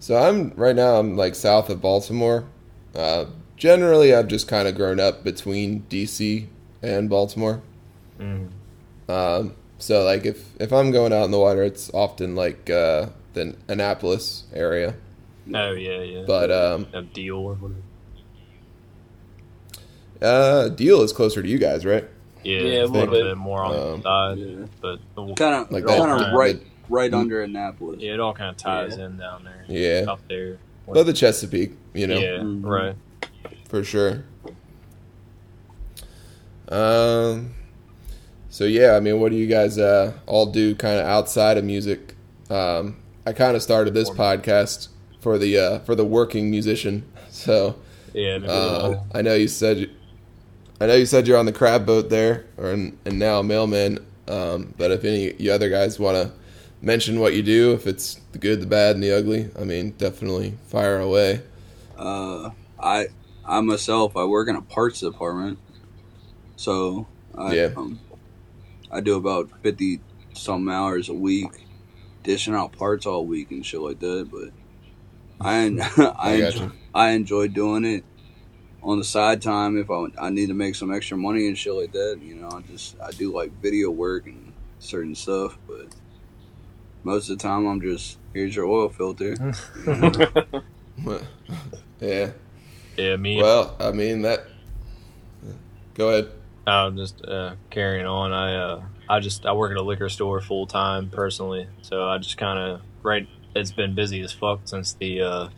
[0.04, 0.96] So I'm right now.
[1.00, 2.44] I'm like south of Baltimore.
[2.94, 6.48] Uh, generally, I've just kind of grown up between DC
[6.82, 7.62] and Baltimore.
[8.20, 8.50] Mhm.
[9.08, 13.08] Um, so like if if I'm going out in the water, it's often like uh,
[13.34, 14.96] the Annapolis area.
[15.54, 16.24] Oh yeah, yeah.
[16.28, 17.80] But um, a deal or whatever.
[20.22, 22.06] uh, Deal is closer to you guys, right?
[22.44, 23.38] Yeah, Yeah, a a little little bit, bit.
[23.38, 24.66] more on Um, the side, Yeah.
[24.82, 26.60] but Kind of, Like kind of that- right,
[26.90, 27.18] right Mm.
[27.18, 28.02] under Annapolis.
[28.02, 29.66] Yeah, it all kind of ties in down there.
[29.68, 30.12] Yeah.
[30.12, 30.58] Up there.
[30.92, 32.64] But the Chesapeake, you know, Yeah, Mhm.
[32.66, 32.96] right.
[33.70, 34.24] for sure.
[36.70, 37.52] Um.
[38.50, 41.64] So yeah, I mean, what do you guys uh, all do kind of outside of
[41.64, 42.16] music?
[42.50, 44.90] Um, I kind of started this podcast
[45.22, 47.04] for the uh, for the working musician.
[47.34, 47.78] So
[48.14, 49.90] Yeah, uh, I know you said you-
[50.80, 54.00] I know you said you're on the crab boat there, or and now mailman.
[54.28, 56.32] Um, but if any you other guys want to
[56.84, 59.92] mention what you do, if it's the good, the bad, and the ugly, I mean,
[59.92, 61.42] definitely fire away.
[61.98, 63.08] Uh, I
[63.46, 65.58] I myself I work in a parts department,
[66.56, 67.70] so I Yeah.
[67.76, 68.00] um,
[68.92, 70.02] I do about fifty
[70.34, 71.66] some hours a week,
[72.24, 74.30] dishing out parts all week and shit like that.
[74.30, 74.52] But
[75.40, 75.66] I
[75.98, 76.72] I I enjoy.
[76.94, 78.04] I enjoy doing it
[78.84, 81.74] on the side time if I I need to make some extra money and shit
[81.74, 82.20] like that.
[82.22, 85.88] You know, I just I do like video work and certain stuff, but
[87.04, 89.36] most of the time I'm just here's your oil filter.
[92.00, 92.32] yeah.
[92.98, 93.42] Yeah, me.
[93.42, 94.46] Well, I mean that.
[95.96, 96.32] Go ahead.
[96.66, 98.32] I'm just uh, carrying on.
[98.32, 102.18] I uh, I just I work at a liquor store full time personally, so I
[102.20, 103.28] just kind of right.
[103.56, 105.50] It's been busy as fuck since the uh,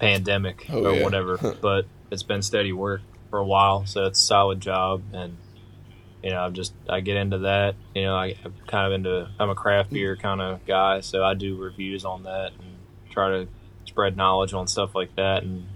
[0.00, 1.04] pandemic Oh, or yeah.
[1.04, 5.36] whatever, but it's been steady work for a while, so it's a solid job, and
[6.24, 7.76] you know I'm just I get into that.
[7.94, 11.22] You know I, I'm kind of into I'm a craft beer kind of guy, so
[11.22, 12.78] I do reviews on that and
[13.10, 13.48] try to
[13.84, 15.66] spread knowledge on stuff like that and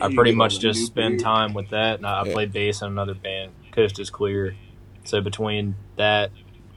[0.00, 1.24] I pretty much just spend beer.
[1.24, 2.32] time with that, and I, I Yeah.
[2.32, 4.54] play bass in another band, Coast is Clear.
[5.04, 6.30] So between that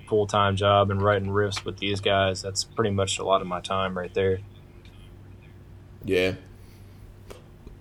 [0.10, 3.48] full time job and writing riffs with these guys, that's pretty much a lot of
[3.48, 4.40] my time right there.
[6.04, 6.34] Yeah.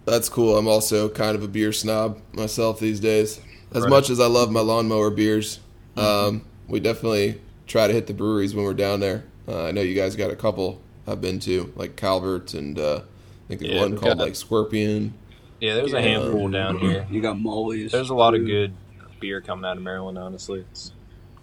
[0.05, 0.57] That's cool.
[0.57, 3.41] I'm also kind of a beer snob myself these days.
[3.73, 3.91] As Right.
[3.91, 5.61] much as I love my lawnmower beers,
[5.97, 9.25] um, we definitely try to hit the breweries when we're down there.
[9.49, 13.01] Uh, I know you guys got a couple I've been to, like Calvert, and uh,
[13.03, 15.15] I think there's Yeah, one called got- like Scorpion.
[15.61, 16.03] Yeah, there's a Yeah.
[16.21, 17.07] handful down here.
[17.11, 17.93] You got Molly's.
[17.93, 18.73] There's a lot of good
[19.21, 20.19] beer coming out of Maryland.
[20.19, 20.93] Honestly, it's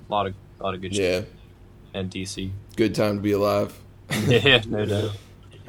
[0.10, 1.28] a lot of a lot of good shit.
[1.94, 2.52] Yeah, And DC.
[2.76, 3.80] good time to be alive.
[4.28, 5.12] yeah, no doubt.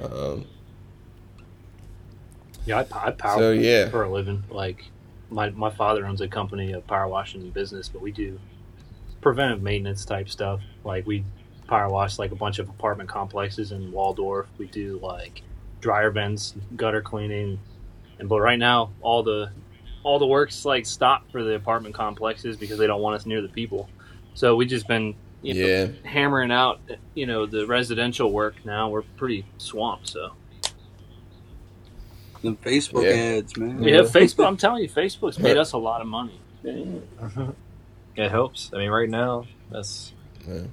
[0.03, 0.45] Um,
[2.67, 3.89] Yeah, I, I power So, yeah.
[3.89, 4.43] for a living.
[4.51, 4.85] Like
[5.33, 8.39] my my father owns a company, a power washing business, but we do
[9.21, 10.61] preventive maintenance type stuff.
[10.85, 11.25] Like we
[11.67, 14.47] power wash like a bunch of apartment complexes in Waldorf.
[14.59, 15.43] We do like
[15.81, 17.59] dryer vents, gutter cleaning,
[18.19, 19.51] and but right now all the
[20.03, 23.41] all the work's like stopped for the apartment complexes because they don't want us near
[23.41, 23.89] the people.
[24.35, 26.81] So we just been you know, yeah, hammering out
[27.15, 28.55] you know the residential work.
[28.65, 30.09] Now we're pretty swamped.
[30.09, 30.33] So
[32.43, 33.39] Them Facebook Yeah.
[33.39, 33.83] ads, man.
[33.83, 34.47] yeah, Facebook.
[34.47, 36.39] I'm telling you, Facebook's made us a lot of money.
[38.15, 38.71] It helps.
[38.75, 40.13] I mean, right now, that's
[40.47, 40.65] Yeah.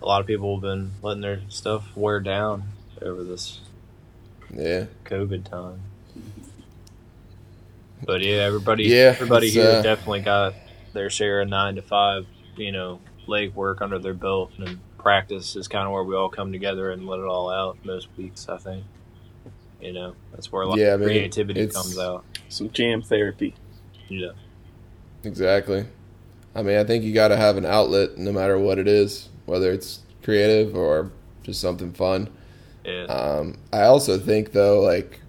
[0.00, 2.62] a lot of people have been letting their stuff wear down
[3.02, 3.60] over this
[4.50, 4.86] yeah.
[5.04, 5.82] COVID time.
[8.04, 10.54] But yeah, everybody, Yeah, everybody here uh, definitely got
[10.94, 15.56] their share of nine to five, you know, leg work under their belt, and practice
[15.56, 18.48] is kind of where we all come together and let it all out most weeks.
[18.48, 18.84] I think,
[19.82, 22.24] you know, that's where a lot Yeah, of I mean, creativity it's- comes out.
[22.48, 23.54] Some jam therapy.
[24.08, 24.30] Yeah.
[25.24, 25.84] Exactly.
[26.54, 29.28] I mean, I think you got to have an outlet no matter what it is,
[29.46, 31.10] whether it's creative or
[31.42, 32.28] just something fun.
[32.84, 35.20] yeah, Um, I also think, though, like,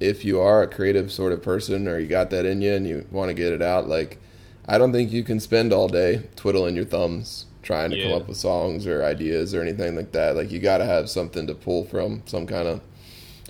[0.00, 2.86] if you are a creative sort of person or you got that in you and
[2.86, 4.18] you want to get it out, like,
[4.66, 8.28] I don't think you can spend all day twiddling your thumbs trying to come up
[8.28, 10.36] with songs or ideas or anything like that.
[10.36, 12.80] Like, you got to have something to pull from, some kind of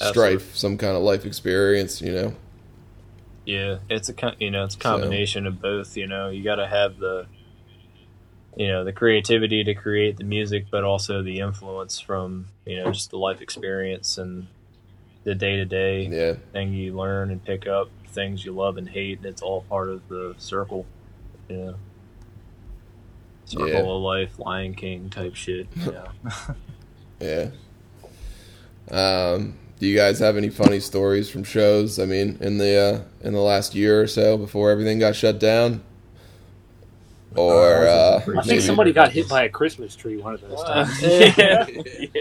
[0.01, 0.39] Absolutely.
[0.39, 2.35] strife, some kind of life experience, you know?
[3.45, 3.79] yeah.
[3.89, 5.97] It's a you know, it's a combination of both.
[5.97, 7.27] You know, you got to have the
[8.57, 12.91] you know the creativity to create the music, but also the influence from you know
[12.93, 14.47] just the life experience and
[15.25, 16.09] the day to day
[16.53, 19.19] thing you learn and pick up, things you love and hate.
[19.19, 20.87] And it's all part of the circle.
[21.49, 21.75] You know,
[23.45, 23.79] circle Yeah.
[23.79, 25.69] of life, Lion King type shit.
[25.77, 26.09] Yeah.
[27.21, 27.49] Yeah.
[28.91, 31.99] Um, do you guys have any funny stories from shows?
[31.99, 32.77] I mean, in the
[33.23, 35.83] uh, in the last year or so before everything got shut down,
[37.35, 40.63] or uh, I think maybe- somebody got hit by a Christmas tree one of those
[40.63, 41.03] times.
[41.03, 41.35] yeah.
[41.37, 41.67] yeah.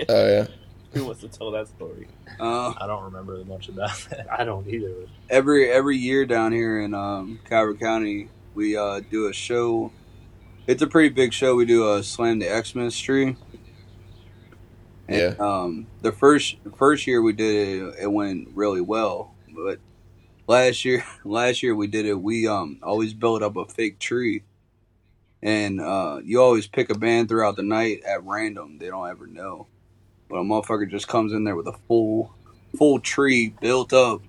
[0.10, 0.48] Oh yeah,
[0.94, 2.08] Who wants to tell that story?
[2.40, 4.28] Uh, I don't remember much about that.
[4.40, 4.94] I don't either.
[5.30, 9.92] every every year down here in um, Calvert County, we uh, do a show.
[10.68, 11.56] It's a pretty big show.
[11.56, 13.38] We do a Slam the Xmas tree.
[15.08, 19.80] And, Um, the first first year we did it, it went really well, but
[20.48, 22.20] last year last year we did it.
[22.20, 24.44] We um always built up a fake tree,
[25.42, 28.78] and uh, you always pick a band throughout the night at random.
[28.80, 29.68] They don't ever know,
[30.30, 32.34] but a motherfucker just comes in there with a full
[32.76, 34.22] full tree built up,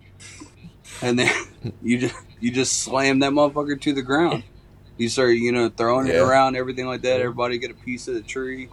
[1.03, 1.33] and then
[1.83, 4.43] you just you just slam that motherfucker to the ground.
[4.99, 7.21] You start you know throwing it around, everything like that.
[7.21, 8.69] Everybody get a piece of the tree.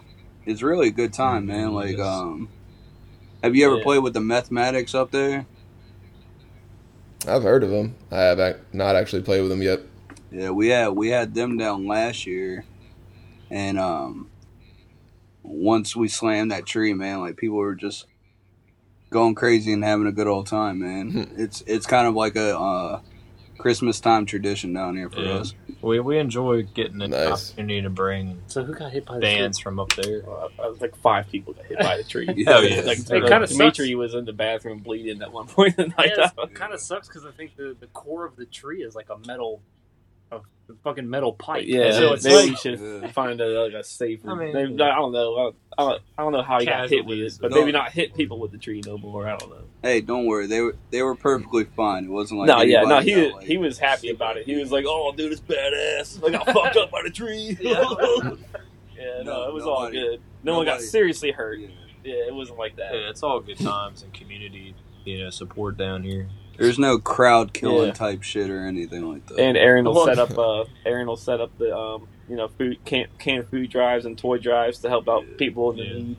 [0.46, 1.72] It's really a good time, man.
[1.72, 2.06] Like, Yes.
[2.06, 2.48] um,
[3.42, 3.82] have you ever Yeah.
[3.82, 5.46] played with the Mathematics up there?
[7.26, 7.94] I've heard of them.
[8.10, 9.80] I have ac- not actually played with them yet.
[10.30, 12.64] Yeah, we had we had them down last year,
[13.50, 14.28] and um,
[15.42, 18.06] once we slammed that tree, man, like people were just
[19.10, 21.30] going crazy and having a good old time, man.
[21.38, 23.00] it's it's kind of like a uh,
[23.56, 25.34] Christmas time tradition down here for Yeah.
[25.36, 25.54] us.
[25.84, 27.50] We we enjoy getting an Nice.
[27.50, 30.22] opportunity to bring So who got hit by the bands from up there.
[30.28, 32.26] Uh, I was like five people got hit by the tree.
[32.46, 32.80] Hell yeah.
[32.86, 33.96] Like, It kinda Dimitri sucks.
[33.96, 36.12] was in the bathroom bleeding at one point in the night.
[36.16, 38.94] Yeah, it kind of sucks because I think the, the core of the tree is
[38.94, 39.60] like a metal,
[40.36, 41.64] a fucking metal pipe.
[41.66, 43.08] Yeah, so it's maybe like we should Yeah.
[43.12, 44.30] find a, like a safer.
[44.30, 45.52] I mean- maybe- I don't know.
[45.76, 47.58] I don't, I don't know how he got hit with it, but No.
[47.58, 49.26] maybe not hit people with the tree no more.
[49.28, 49.64] I don't know.
[49.82, 52.04] Hey, don't worry, they were they were perfectly fine.
[52.04, 54.46] It wasn't like no, yeah, no, he got, like- he was happy about it.
[54.46, 56.24] He was like, "Oh, dude, it's badass.
[56.26, 57.82] I got fucked up by the tree." Yeah.
[58.96, 60.20] yeah, no, No, it was all good.
[60.42, 61.58] No one got seriously hurt.
[61.58, 61.68] Yeah.
[62.04, 62.92] Yeah, it wasn't like that.
[62.94, 64.74] Yeah, it's all good times and community,
[65.06, 66.28] you know, support down here.
[66.58, 67.92] There's no crowd killing Yeah.
[67.92, 69.38] type shit or anything like that.
[69.38, 72.78] And Aaron will set up uh Aaron will set up the um you know food
[72.84, 75.92] can canned food drives and toy drives to help out people in the Yeah.
[75.94, 76.16] need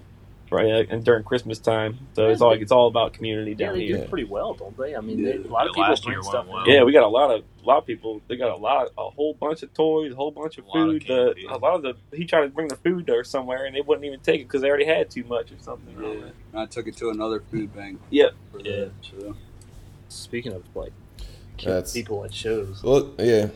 [0.51, 1.97] right and during Christmas time.
[2.13, 3.97] So it's all it's all about community yeah, down they here.
[3.97, 4.95] do pretty well, don't they?
[4.95, 6.45] I mean, they, a lot of people bring stuff.
[6.47, 6.69] well.
[6.69, 8.21] Yeah, we got a lot of a lot of people.
[8.27, 10.77] They got a lot, a whole bunch of toys, a whole bunch of A lot
[10.87, 11.05] of food.
[11.07, 11.49] canned the, food.
[11.49, 14.05] a lot of the he tried to bring the food there somewhere, and they wouldn't
[14.05, 15.95] even take it because they already had too much or something.
[15.99, 16.09] Yeah.
[16.51, 17.99] And I took it to another food bank.
[18.11, 18.31] Yep.
[18.59, 18.71] Yeah.
[18.71, 19.35] that, so.
[20.15, 20.91] Speaking of like
[21.63, 23.47] That's- people at shows, Well, yeah.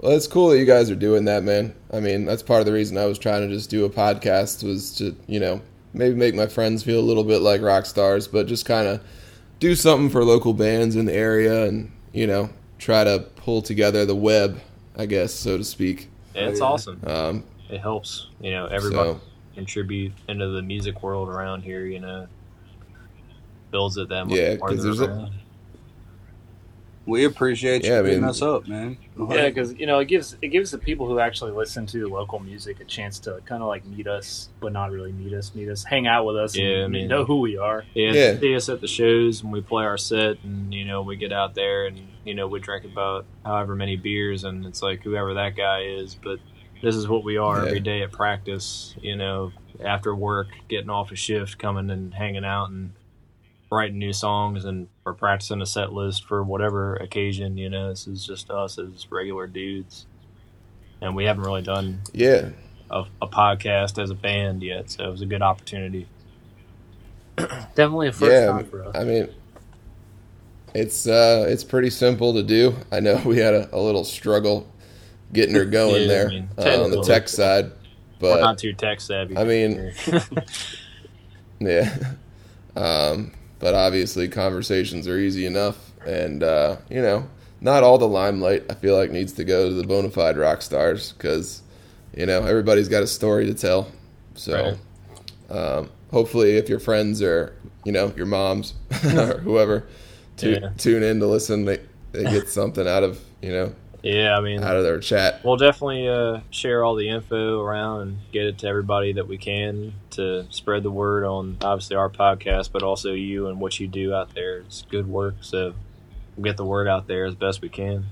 [0.00, 1.74] Well, it's cool that you guys are doing that, man.
[1.92, 4.64] I mean, that's part of the reason I was trying to just do a podcast
[4.64, 5.60] was to, you know,
[5.92, 9.02] maybe make my friends feel a little bit like rock stars, but just kind of
[9.58, 14.06] do something for local bands in the area and, you know, try to pull together
[14.06, 14.58] the web,
[14.96, 16.08] I guess, so to speak.
[16.34, 16.66] Yeah, it's yeah.
[16.66, 17.00] awesome.
[17.06, 19.20] Um, It helps, you know, everybody so,
[19.54, 21.84] contribute into the music world around here.
[21.84, 22.26] You know,
[23.70, 25.32] builds it that much Yeah, more 'cause than there's a- around.
[27.10, 28.96] We appreciate you Yeah, I picking mean- us up, man.
[29.30, 32.38] yeah, because you know it gives it gives the people who actually listen to local
[32.38, 35.68] music a chance to kind of like meet us, but not really meet us, meet
[35.68, 37.84] us, hang out with us, Yeah, and I mean- know who we are.
[37.94, 38.38] Yeah, Yeah.
[38.38, 41.32] see us at the shows and we play our set, and you know we get
[41.32, 45.34] out there and you know we drink about however many beers, and it's like whoever
[45.34, 46.38] that guy is, but
[46.82, 47.66] this is what we are Yeah.
[47.66, 48.94] every day at practice.
[49.02, 49.52] You know,
[49.84, 52.92] after work, getting off a shift, coming and hanging out and
[53.70, 57.56] writing new songs and or practicing a set list for whatever occasion.
[57.56, 60.06] You know, this is just us as regular dudes,
[61.00, 62.50] and we haven't really done yeah.
[62.90, 66.06] a, a podcast as a band yet, so it was a good opportunity.
[67.36, 68.96] Definitely a first yeah, time for us.
[68.96, 69.28] I mean,
[70.74, 72.74] it's uh, it's pretty simple to do.
[72.92, 74.66] I know we had a, a little struggle
[75.32, 77.66] getting her going Yeah, I there mean, uh, on the tech side,
[78.20, 79.36] We're but not too tech savvy.
[79.36, 79.92] I mean-
[81.60, 81.96] yeah.
[82.76, 87.28] Um, but obviously, conversations are easy enough, and uh, you know,
[87.60, 90.62] not all the limelight I feel like needs to go to the bona fide rock
[90.62, 91.62] stars because
[92.16, 93.92] you know everybody's got a story to tell.
[94.34, 94.76] So,
[95.50, 99.86] um, hopefully, if your friends or you know your moms or whoever
[100.38, 100.70] Yeah.
[100.78, 101.78] tune in to listen, they
[102.12, 105.44] they get something out of you know yeah, I mean, out of their chat.
[105.44, 109.38] we'll definitely uh, share all the info around and get it to everybody that we
[109.38, 113.86] can to spread the word on obviously our podcast, but also you and what you
[113.86, 114.58] do out there.
[114.58, 115.74] It's good work, so
[116.36, 118.06] we'll get the word out there as best we can.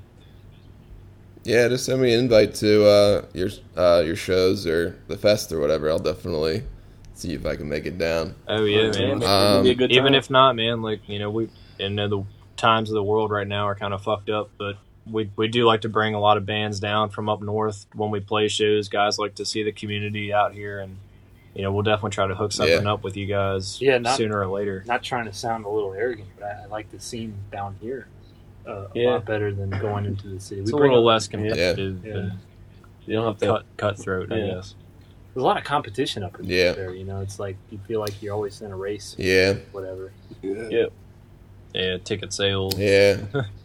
[1.44, 5.52] Yeah, just send me an invite to uh, your uh, your shows or the fest
[5.52, 5.88] or whatever.
[5.88, 6.64] I'll definitely
[7.14, 8.34] see if I can make it down.
[8.46, 9.18] Oh yeah, Yeah, man.
[9.20, 11.48] man, it'd be a good Even if not, man, like you know, we
[11.80, 12.24] and the
[12.56, 14.76] times of the world right now are kind of fucked up, but
[15.10, 18.10] we we do like to bring a lot of bands down from up north when
[18.10, 18.88] we play shows.
[18.88, 20.96] Guys like to see the community out here, and
[21.54, 22.92] you know, we'll definitely try to hook something Yeah.
[22.92, 23.80] up with you guys.
[23.80, 24.84] Yeah, not- sooner or later.
[24.86, 28.06] Not trying to sound a little arrogant, but I, I like the scene down here
[28.66, 29.10] uh, a Yeah.
[29.12, 30.60] lot better than going into the city.
[30.60, 31.30] It's a bring little less Yeah.
[31.38, 32.12] competitive Yeah.
[32.14, 32.32] and
[33.06, 33.46] you don't have to.
[33.46, 34.46] cut cutthroat, I Yeah.
[34.56, 34.74] guess.
[35.34, 36.72] There's a lot of competition up in Yeah.
[36.72, 36.94] there.
[36.94, 40.12] You know, it's like you feel like you're always in a race, Yeah, whatever.
[40.42, 40.68] Yeah.
[40.70, 40.86] Yeah.
[41.74, 42.78] Yeah, ticket sales.
[42.78, 43.18] yeah,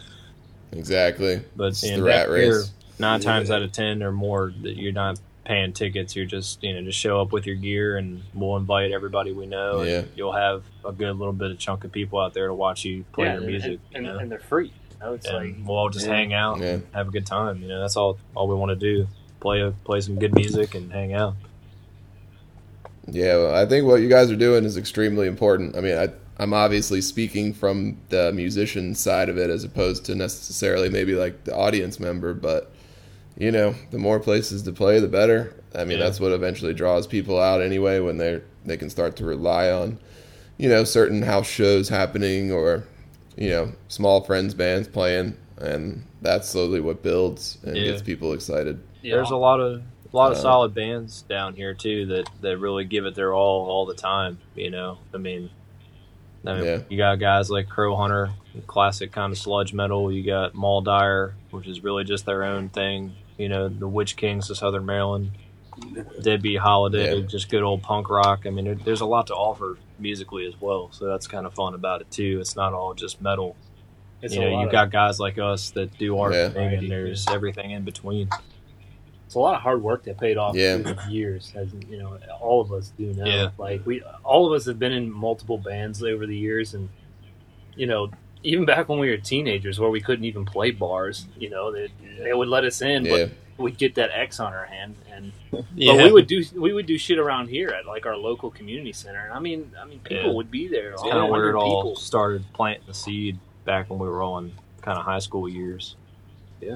[0.76, 1.42] exactly.
[1.56, 2.72] But It's and the rat race.
[3.00, 3.26] nine Yeah.
[3.26, 6.16] times out of ten or more that you're not paying tickets.
[6.16, 9.46] You're just you know just show up with your gear and we'll invite everybody we
[9.46, 9.82] know.
[9.82, 10.00] Yeah.
[10.00, 12.86] And you'll have a good little bit of chunk of people out there to watch
[12.86, 13.80] you play yeah, your and- music.
[13.94, 14.20] and, you know?
[14.20, 14.68] and they're free.
[14.68, 16.14] You know, it's and like we'll all just Yeah.
[16.16, 16.66] hang out Yeah.
[16.76, 17.62] and have a good time.
[17.62, 19.08] You know, that's all all we want to do.
[19.42, 21.36] play play some good music and hang out.
[23.12, 25.76] Yeah, well, I think what you guys are doing is extremely important.
[25.76, 26.08] I mean, I,
[26.38, 31.44] I'm obviously speaking from the musician side of it as opposed to necessarily maybe like
[31.44, 32.72] the audience member, but
[33.38, 35.56] you know, the more places to play, the better.
[35.76, 36.06] I mean, Yeah.
[36.06, 39.98] that's what eventually draws people out anyway when they're they can start to rely on,
[40.58, 42.84] you know, certain house shows happening or,
[43.36, 47.84] you know, small friends bands playing, and that's slowly what builds and Yeah.
[47.86, 48.80] gets people excited.
[49.02, 49.82] Yeah, There's a lot of
[50.14, 53.34] a lot of Uh, solid bands down here too that that really give it their
[53.34, 54.38] all all the time.
[54.56, 55.50] You know, I mean,
[56.46, 56.80] I mean, Yeah.
[56.90, 58.32] you got guys like Crow Hunter,
[58.68, 60.12] classic kind of sludge metal.
[60.12, 63.14] You got Maldire, which is really just their own thing.
[63.38, 65.32] You know, the Witch Kings of Southern Maryland,
[66.22, 67.26] Deadbeat Holiday, Yeah.
[67.26, 68.46] just good old punk rock.
[68.46, 70.90] I mean, there, there's a lot to offer musically as well.
[70.92, 72.38] So that's kind of fun about it too.
[72.42, 73.56] It's not all just metal.
[74.22, 76.48] it's you know, you've of- got guys like us that do our Yeah.
[76.50, 78.30] thing, and there's everything in between.
[79.34, 80.78] It's a lot of hard work that paid off Yeah.
[80.78, 83.26] through the years, as you know, all of us do now.
[83.26, 83.50] Yeah.
[83.58, 86.88] Like we, all of us have been in multiple bands over the years, and
[87.76, 88.12] you know,
[88.44, 91.88] even back when we were teenagers, where we couldn't even play bars, you know, they,
[92.20, 93.26] they would let us in, Yeah.
[93.26, 95.32] but we'd get that X on our hand, and
[95.76, 98.52] Yeah, but we would do we would do shit around here at like our local
[98.52, 99.24] community center.
[99.26, 100.34] And I mean, I mean, people Yeah.
[100.36, 100.92] would be there.
[100.92, 101.96] It's kind of where it all people.
[101.96, 104.52] started planting the seed back when we were all in
[104.84, 105.96] kind of high school years.
[106.62, 106.76] Yeah.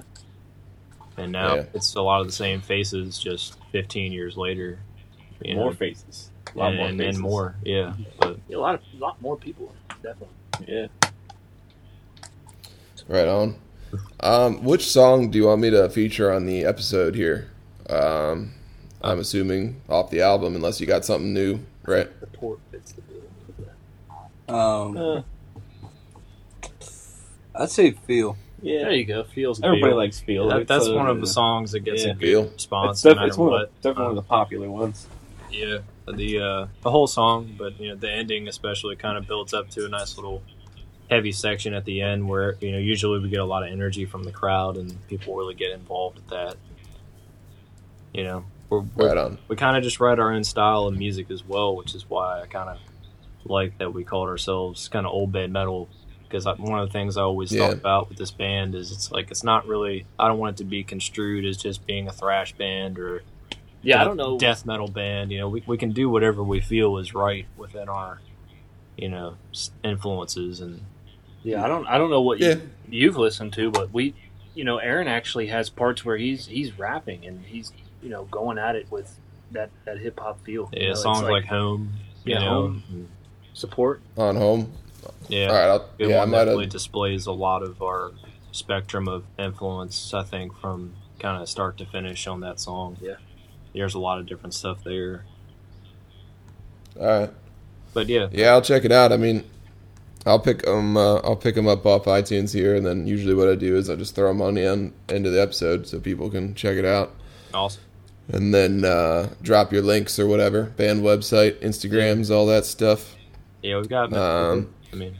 [1.18, 1.65] And now Yeah.
[1.74, 4.80] it's a lot of the same faces, just 15 years later.
[5.43, 6.30] You more know, faces.
[6.55, 7.15] A lot and, more and, faces.
[7.15, 7.55] and more.
[7.63, 7.93] Yeah.
[8.20, 10.28] But Yeah, a lot of a lot more people, definitely.
[10.68, 10.88] Yeah.
[13.07, 13.55] Right on.
[14.20, 17.49] Um, which song do you want me to feature on the episode here?
[17.89, 18.51] Um,
[19.01, 22.09] I'm assuming off the album, unless you got something new, right?
[22.20, 24.55] The port fits the bill.
[24.55, 25.22] Um, Uh,
[27.55, 28.36] I'd say feel.
[28.62, 28.80] Yeah.
[28.84, 29.24] There you go.
[29.24, 29.97] Feels Everybody good.
[29.97, 30.47] likes Feel.
[30.49, 32.12] that, that's uh, one of the songs that gets yeah.
[32.12, 32.49] a good Feel.
[32.49, 33.62] response It's, no def- matter it's one, what.
[33.64, 35.08] of, definitely one of the popular ones.
[35.51, 35.78] Yeah,
[36.12, 39.70] the uh, the whole song, but you know the ending especially kind of builds up
[39.72, 40.41] to a nice little
[41.10, 44.05] heavy section at the end where you know usually we get a lot of energy
[44.05, 46.55] from the crowd and people really get involved with that.
[48.14, 49.38] You know, we're, we're, Right on.
[49.47, 52.41] we kind of just write our own style of music as well, which is why
[52.41, 52.78] I kind of
[53.45, 55.88] like that we called ourselves kind of Old Bay Metal
[56.28, 57.67] because one of the things I always Yeah.
[57.67, 60.63] thought about with this band is it's like it's not really I don't want it
[60.63, 63.23] to be construed as just being a thrash band or
[63.82, 64.38] Yeah, I don't know.
[64.38, 65.32] death metal band.
[65.32, 68.19] You know, we we can do whatever we feel is right within our
[68.97, 69.38] you know
[69.84, 70.82] influences and
[71.43, 71.88] Yeah, I don't.
[71.88, 72.55] I don't know what Yeah.
[72.55, 74.13] you, you've listened to, but we,
[74.53, 77.71] you know, Aaron actually has parts where he's he's rapping and he's
[78.01, 79.17] you know going at it with
[79.51, 80.69] that that hip hop feel.
[80.73, 81.93] You yeah know, it's songs like, home.
[82.25, 83.07] You Yeah, know, Home.
[83.53, 84.01] support.
[84.17, 84.73] On home.
[85.28, 85.48] Yeah.
[85.48, 85.68] All right.
[85.70, 86.72] I'll, Good yeah, I one might definitely have.
[86.72, 88.12] displays a lot of our
[88.52, 90.14] spectrum of influence.
[90.14, 92.98] I think from kind of start to finish on that song.
[93.02, 93.16] Yeah.
[93.74, 95.26] there's a lot of different stuff there.
[97.00, 97.30] All right.
[97.93, 99.12] But yeah, Yeah, I'll check it out.
[99.12, 99.43] I mean,
[100.26, 100.98] I'll pick them.
[100.98, 103.89] Uh, I'll pick them up off iTunes here, and then usually what I do is
[103.89, 106.76] I just throw them on the end, end of the episode so people can check
[106.78, 107.14] it out,
[107.54, 107.82] awesome.
[108.30, 113.16] and then uh, drop your links or whatever, band website, Instagrams, all that stuff.
[113.64, 114.12] Yeah, we've got.
[114.14, 115.15] Um, I mean,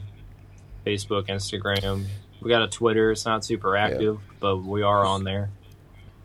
[0.86, 2.04] Facebook, Instagram.
[2.40, 3.10] We got a Twitter.
[3.12, 5.50] It's not super active, but we are on there.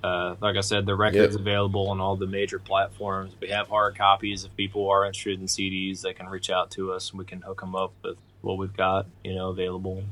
[0.03, 1.39] Uh, like I said, the record's Yep.
[1.41, 3.33] available on all the major platforms.
[3.39, 4.43] We have hard copies.
[4.43, 7.41] If people are interested in CDs, they can reach out to us and we can
[7.41, 10.03] hook them up with what we've got, you know, available.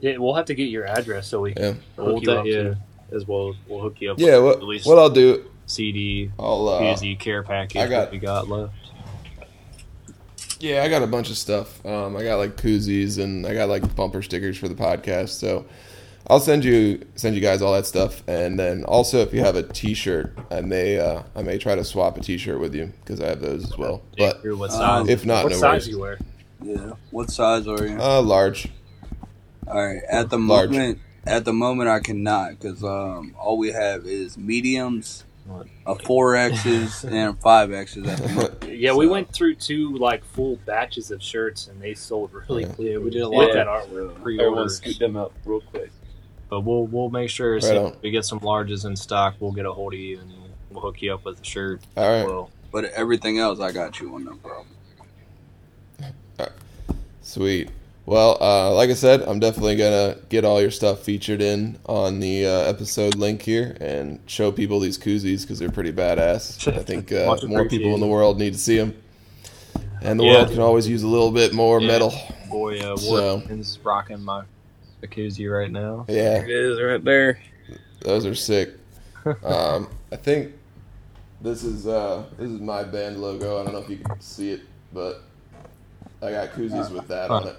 [0.00, 2.40] Yeah, we'll have to get your address so we can Yeah, We'll hook you ta-
[2.40, 2.46] up.
[2.46, 2.76] yeah, too.
[3.12, 3.54] as well.
[3.68, 4.18] We'll hook you up.
[4.18, 4.38] yeah.
[4.38, 5.44] with What at least what I'll do?
[5.66, 7.76] CD, I'll uh, PZ care package.
[7.80, 8.74] I got- what we got left.
[10.64, 11.84] Yeah, I got a bunch of stuff.
[11.84, 15.28] Um, I got like koozies and I got like bumper stickers for the podcast.
[15.30, 15.66] So
[16.28, 18.22] I'll send you send you guys all that stuff.
[18.26, 21.84] And then also, if you have a T-shirt, I may uh, I may try to
[21.84, 24.00] swap a T-shirt with you because I have those as well.
[24.16, 25.06] But Here, what size?
[25.08, 25.88] if not, What no size worries.
[25.88, 26.18] you wear?
[26.62, 26.92] Yeah.
[27.10, 28.00] What size are you?
[28.00, 28.68] Uh, large.
[29.68, 30.00] All right.
[30.08, 30.70] At the Large.
[30.70, 35.33] moment, at the moment, I cannot because um, all we have is mediums, What?
[35.86, 38.64] A four X's, and five X's at the moment.
[38.68, 42.68] Yeah, we went through two like full batches of shirts and they sold really Yeah.
[42.72, 42.88] quick.
[42.92, 44.10] Yeah, we did a With lot that of artwork.
[44.10, 44.76] Everyone pre-orders.
[44.78, 45.90] scoot them up real quick.
[46.48, 49.66] But we'll we'll make sure Right soon we get some larges in stock, we'll get
[49.66, 50.32] a hold of you and
[50.70, 51.80] we'll hook you up with a shirt.
[51.96, 52.26] All right.
[52.26, 54.66] Well, But everything else, I got you on no problem.
[57.22, 57.70] Sweet.
[58.06, 62.20] Well, uh, like I said, I'm definitely gonna get all your stuff featured in on
[62.20, 66.70] the uh, episode link here and show people these koozies because they're pretty badass.
[66.78, 68.94] I think uh, more people in the world need to see them,
[70.02, 70.32] and the Yeah.
[70.34, 71.86] world can always use a little bit more Yeah.
[71.88, 72.12] metal.
[72.50, 74.42] boy, uh, So- Watkins rocking my
[75.02, 76.04] jacuzzi right now.
[76.08, 77.40] Yeah, There it is right there.
[78.00, 78.74] those are sick.
[79.42, 80.52] Um, I think
[81.40, 83.60] this is uh, this is my band logo.
[83.60, 84.60] I don't know if you can see it,
[84.92, 85.22] but
[86.22, 87.56] I got koozies with that on it.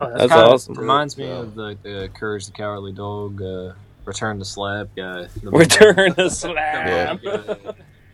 [0.00, 0.74] Oh, That's Kinda awesome.
[0.74, 1.38] Reminds me Yeah.
[1.40, 3.72] of the, the Courage the Cowardly Dog, uh,
[4.04, 5.26] Return to Slap guy.
[5.42, 7.20] The- Return to slab.
[7.24, 7.54] Yeah.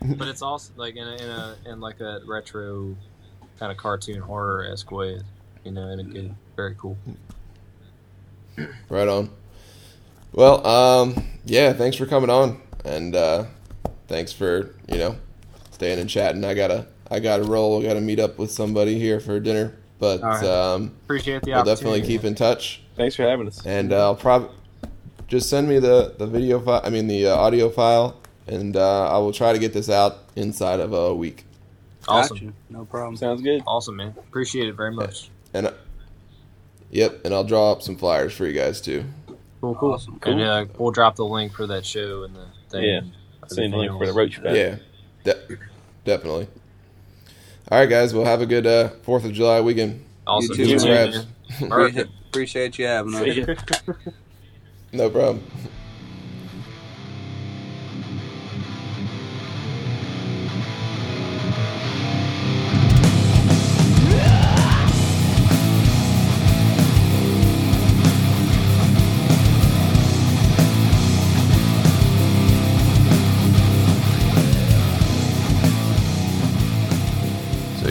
[0.02, 2.96] but it's also like in a, in a in like a retro
[3.58, 5.20] kind of cartoon horror esque way,
[5.64, 6.96] you know, in a good, very cool.
[8.88, 9.30] Right on.
[10.32, 11.14] Well, um,
[11.44, 13.44] yeah, thanks for coming on, and uh,
[14.08, 15.16] thanks for you know
[15.70, 16.44] staying and chatting.
[16.44, 17.80] I gotta I gotta roll.
[17.80, 20.44] I gotta meet up with somebody here for dinner, but All right.
[20.44, 22.82] um, Appreciate the we'll definitely keep in touch.
[22.96, 23.64] Thanks for having us.
[23.66, 24.50] And uh, I'll probably
[25.28, 26.80] just send me the the video file.
[26.84, 30.18] I mean the uh, audio file, and uh, I will try to get this out
[30.36, 31.44] inside of a week.
[32.06, 32.52] Awesome, Gotcha.
[32.70, 33.16] No problem.
[33.16, 33.62] Sounds good.
[33.66, 34.14] awesome, man.
[34.18, 35.30] Appreciate it very much.
[35.54, 35.72] And uh,
[36.90, 39.04] yep, and I'll draw up some flyers for you guys too.
[39.60, 39.92] Cool, cool.
[39.94, 40.18] Awesome.
[40.24, 42.84] And uh, we'll drop the link for that show and the thing.
[42.84, 42.98] Yeah.
[42.98, 43.12] and
[43.46, 44.54] Send the link for the Roachfest.
[44.54, 44.76] Yeah,
[45.32, 45.56] de-
[46.04, 46.48] definitely.
[47.70, 48.12] All right, guys.
[48.12, 50.04] Well, have a good uh, Fourth of July weekend.
[50.26, 50.50] Awesome.
[50.50, 51.26] You too, You too, man.
[51.60, 52.08] man.
[52.28, 53.58] Appreciate, you having us.
[54.92, 55.42] No problem.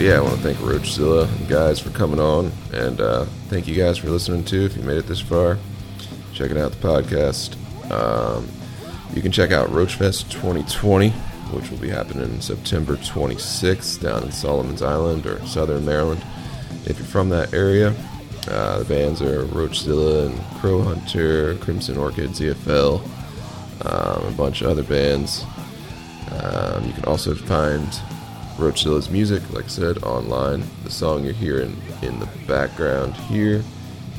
[0.04, 4.00] Yeah, I want to thank Roachzilla guys for coming on, and uh, thank you guys
[4.00, 4.66] for listening too.
[4.66, 5.58] If you made it this far,
[6.34, 7.56] checking out the podcast.
[7.90, 8.50] Um,
[9.16, 11.12] you can check out Roachfest 2020,
[11.52, 16.22] which will be happening September 26th down in Solomons Island or Southern Maryland.
[16.86, 17.96] If you're from that area,
[18.50, 23.00] uh, the bands are Roachzilla and Crow Hunter, Crimson Orchid, ZFL,
[23.86, 25.46] um, a bunch of other bands.
[26.30, 27.88] Um, you can also find
[28.58, 30.64] Roachzilla's music, like I said, online.
[30.84, 33.64] The song you're hearing in the background here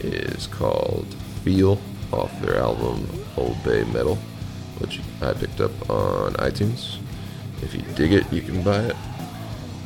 [0.01, 1.07] is called
[1.45, 1.81] Feel
[2.13, 4.17] off their album Old Bay Metal,
[4.79, 6.99] which I picked up on iTunes.
[7.63, 8.97] If you dig it, you can buy it.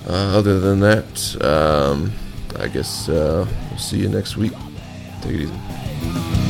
[0.07, 2.13] Uh, other than that, um,
[2.59, 4.53] I guess uh, we'll see you next week.
[5.21, 6.48] Take it easy.